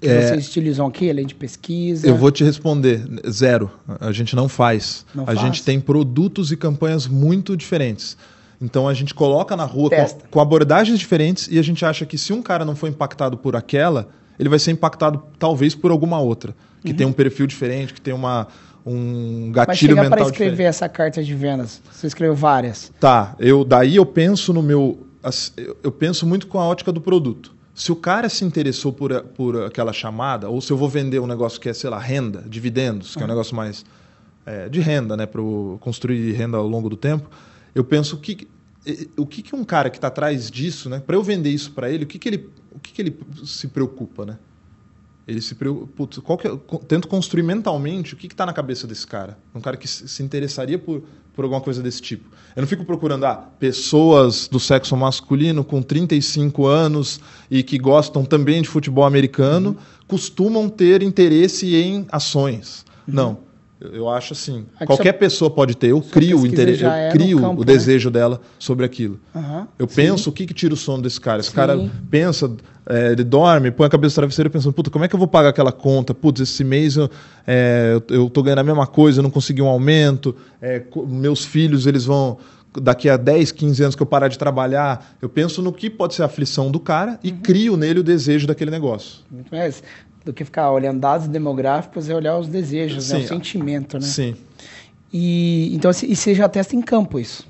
[0.00, 2.06] Que é, vocês utilizam aqui, além de pesquisa?
[2.06, 3.70] Eu vou te responder, zero.
[4.00, 5.04] A gente não faz.
[5.14, 5.40] Não a faz?
[5.40, 8.16] gente tem produtos e campanhas muito diferentes.
[8.60, 12.18] Então a gente coloca na rua com, com, abordagens diferentes e a gente acha que
[12.18, 16.20] se um cara não foi impactado por aquela, ele vai ser impactado talvez por alguma
[16.20, 16.96] outra, que uhum.
[16.96, 18.48] tem um perfil diferente, que tem uma,
[18.84, 20.68] um gatilho Mas mental para escrever diferente.
[20.68, 22.92] essa carta de vendas, você escreveu várias.
[23.00, 25.06] Tá, eu daí eu penso no meu
[25.82, 27.54] eu penso muito com a ótica do produto.
[27.74, 31.26] Se o cara se interessou por, por aquela chamada, ou se eu vou vender um
[31.26, 33.84] negócio que é, sei lá, renda, dividendos, que é um negócio mais
[34.44, 35.40] é, de renda, né, para
[35.80, 37.30] construir renda ao longo do tempo,
[37.74, 38.48] eu penso que
[39.16, 41.90] o que, que um cara que está atrás disso, né, para eu vender isso para
[41.90, 44.38] ele, o que, que ele, o que, que ele se preocupa, né?
[45.26, 46.20] Ele se preocupa.
[46.22, 46.58] Qual que é,
[46.88, 49.38] tento construir mentalmente o que está na cabeça desse cara.
[49.54, 51.02] Um cara que se interessaria por,
[51.34, 52.28] por alguma coisa desse tipo.
[52.56, 58.24] Eu não fico procurando ah, pessoas do sexo masculino com 35 anos e que gostam
[58.24, 59.76] também de futebol americano, uhum.
[60.08, 62.84] costumam ter interesse em ações.
[63.06, 63.14] Uhum.
[63.14, 63.49] Não
[63.80, 65.88] eu acho assim, qualquer pessoa pode ter.
[65.88, 67.72] Eu crio o interesse, eu é crio campo, o né?
[67.72, 69.18] desejo dela sobre aquilo.
[69.34, 69.94] Uhum, eu sim.
[69.94, 71.40] penso o que, que tira o sono desse cara.
[71.40, 71.56] Esse sim.
[71.56, 72.50] cara pensa,
[72.86, 75.28] é, ele dorme, põe a cabeça no travesseiro pensando, puta, como é que eu vou
[75.28, 76.12] pagar aquela conta?
[76.12, 77.08] Putz, esse mês eu,
[77.46, 81.86] é, eu tô ganhando a mesma coisa, eu não consegui um aumento, é, meus filhos
[81.86, 82.36] eles vão
[82.80, 86.14] daqui a 10, 15 anos que eu parar de trabalhar, eu penso no que pode
[86.14, 87.38] ser a aflição do cara e uhum.
[87.38, 89.20] crio nele o desejo daquele negócio.
[89.30, 89.82] Muito mais
[90.24, 93.18] do que ficar olhando dados demográficos, é olhar os desejos, Sim, né?
[93.20, 94.06] o sentimento, né?
[94.06, 94.36] Sim.
[95.12, 97.48] E, então, assim, e você já testa em campo isso.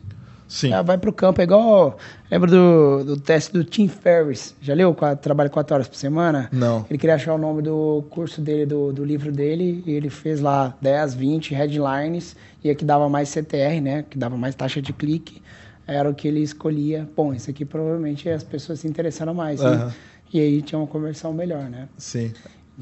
[0.51, 0.71] Sim.
[0.85, 1.97] vai para o campo, é igual.
[2.29, 4.53] Lembra do, do teste do Tim Ferriss?
[4.61, 4.97] Já leu?
[5.23, 6.49] Trabalha quatro horas por semana?
[6.51, 6.85] Não.
[6.91, 10.41] Ele queria achar o nome do curso dele, do, do livro dele, e ele fez
[10.41, 14.05] lá 10, 20 headlines, e a que dava mais CTR, né?
[14.11, 15.41] Que dava mais taxa de clique,
[15.87, 17.09] era o que ele escolhia.
[17.17, 19.61] Bom, esse aqui provavelmente as pessoas se interessaram mais.
[19.61, 19.71] Uhum.
[19.71, 19.95] Né?
[20.33, 21.89] E aí tinha uma conversão melhor, né?
[21.97, 22.33] Sim.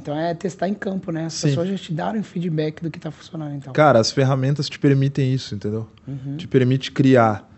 [0.01, 1.26] Então é testar em campo, né?
[1.26, 1.49] As Sim.
[1.49, 3.55] pessoas já te deram feedback do que está funcionando.
[3.57, 3.72] Então.
[3.72, 5.86] Cara, as ferramentas te permitem isso, entendeu?
[6.07, 6.36] Uhum.
[6.36, 7.49] Te permite criar.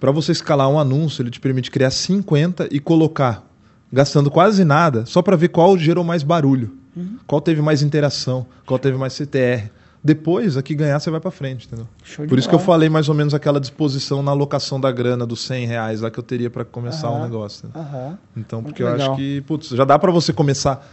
[0.00, 3.44] Para você escalar um anúncio, ele te permite criar 50 e colocar,
[3.92, 7.18] gastando quase nada, só para ver qual gerou mais barulho, uhum.
[7.26, 9.70] qual teve mais interação, qual teve mais CTR.
[10.06, 11.88] Depois, aqui ganhar, você vai para frente, entendeu?
[12.04, 12.58] Show Por isso bola.
[12.58, 16.00] que eu falei mais ou menos aquela disposição na alocação da grana dos 100 reais
[16.00, 17.68] lá que eu teria para começar o um negócio.
[17.74, 18.16] Né?
[18.36, 19.12] Então, porque Muito eu legal.
[19.14, 20.86] acho que, putz, já dá para você começar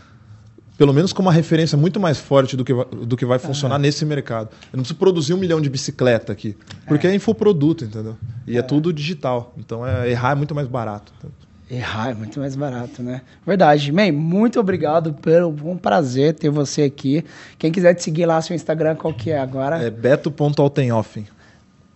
[0.78, 4.06] pelo menos com uma referência muito mais forte do que, do que vai funcionar nesse
[4.06, 4.50] mercado.
[4.72, 6.56] Eu não preciso produzir um milhão de bicicleta aqui,
[6.88, 8.18] porque é, é infoproduto, entendeu?
[8.48, 8.60] E é.
[8.60, 8.62] é.
[8.62, 9.54] tudo digital.
[9.58, 11.14] Então é, errar é muito mais barato.
[11.70, 13.22] Errar é muito mais barato, né?
[13.46, 13.92] Verdade.
[13.92, 17.24] Man, muito obrigado pelo um prazer ter você aqui.
[17.58, 19.82] Quem quiser te seguir lá, seu Instagram, qual que é agora?
[19.82, 21.26] É beto.altenhoffen.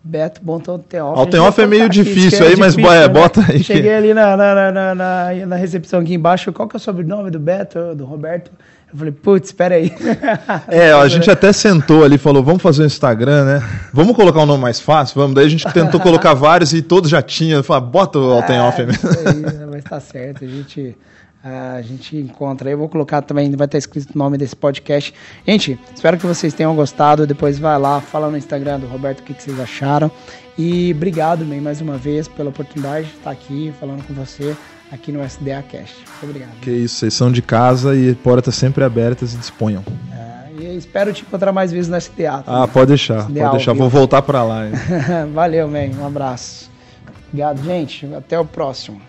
[0.07, 1.19] Beto, bom Altenhoff.
[1.19, 3.07] Altenhoff é meio difícil aí, mas difícil, né?
[3.09, 3.61] bota aí.
[3.61, 6.53] Cheguei ali na, na, na, na, recepção aqui embaixo.
[6.53, 8.49] Qual que é o sobrenome do Beto, do Roberto?
[8.89, 9.91] Eu falei, putz, espera aí.
[10.69, 13.63] É, a gente até sentou ali, falou, vamos fazer um Instagram, né?
[13.91, 15.19] Vamos colocar um nome mais fácil?
[15.19, 15.35] Vamos.
[15.35, 17.61] Daí a gente tentou colocar vários e todos já tinham.
[17.61, 19.09] Falei, bota o Altenhoff é, mesmo.
[19.09, 20.95] Aí, mas tá certo, a gente
[21.77, 22.69] a gente encontra.
[22.69, 25.13] Eu vou colocar também, vai estar escrito o nome desse podcast.
[25.45, 27.25] Gente, espero que vocês tenham gostado.
[27.25, 30.11] Depois vai lá, fala no Instagram do Roberto o que, que vocês acharam.
[30.57, 34.55] E obrigado, bem, mais uma vez pela oportunidade de estar aqui falando com você
[34.91, 35.95] aqui no SDA Cast.
[35.95, 36.59] Muito obrigado.
[36.61, 39.83] Que isso, vocês são de casa e portas sempre abertas e disponham.
[40.11, 42.43] É, e espero te encontrar mais vezes no SDA.
[42.43, 42.61] Também.
[42.63, 43.73] Ah, pode deixar, SDA pode deixar.
[43.73, 44.63] Vou voltar para lá.
[45.33, 45.89] Valeu, man.
[45.99, 46.71] Um abraço.
[47.27, 48.05] Obrigado, gente.
[48.15, 49.01] Até o próximo.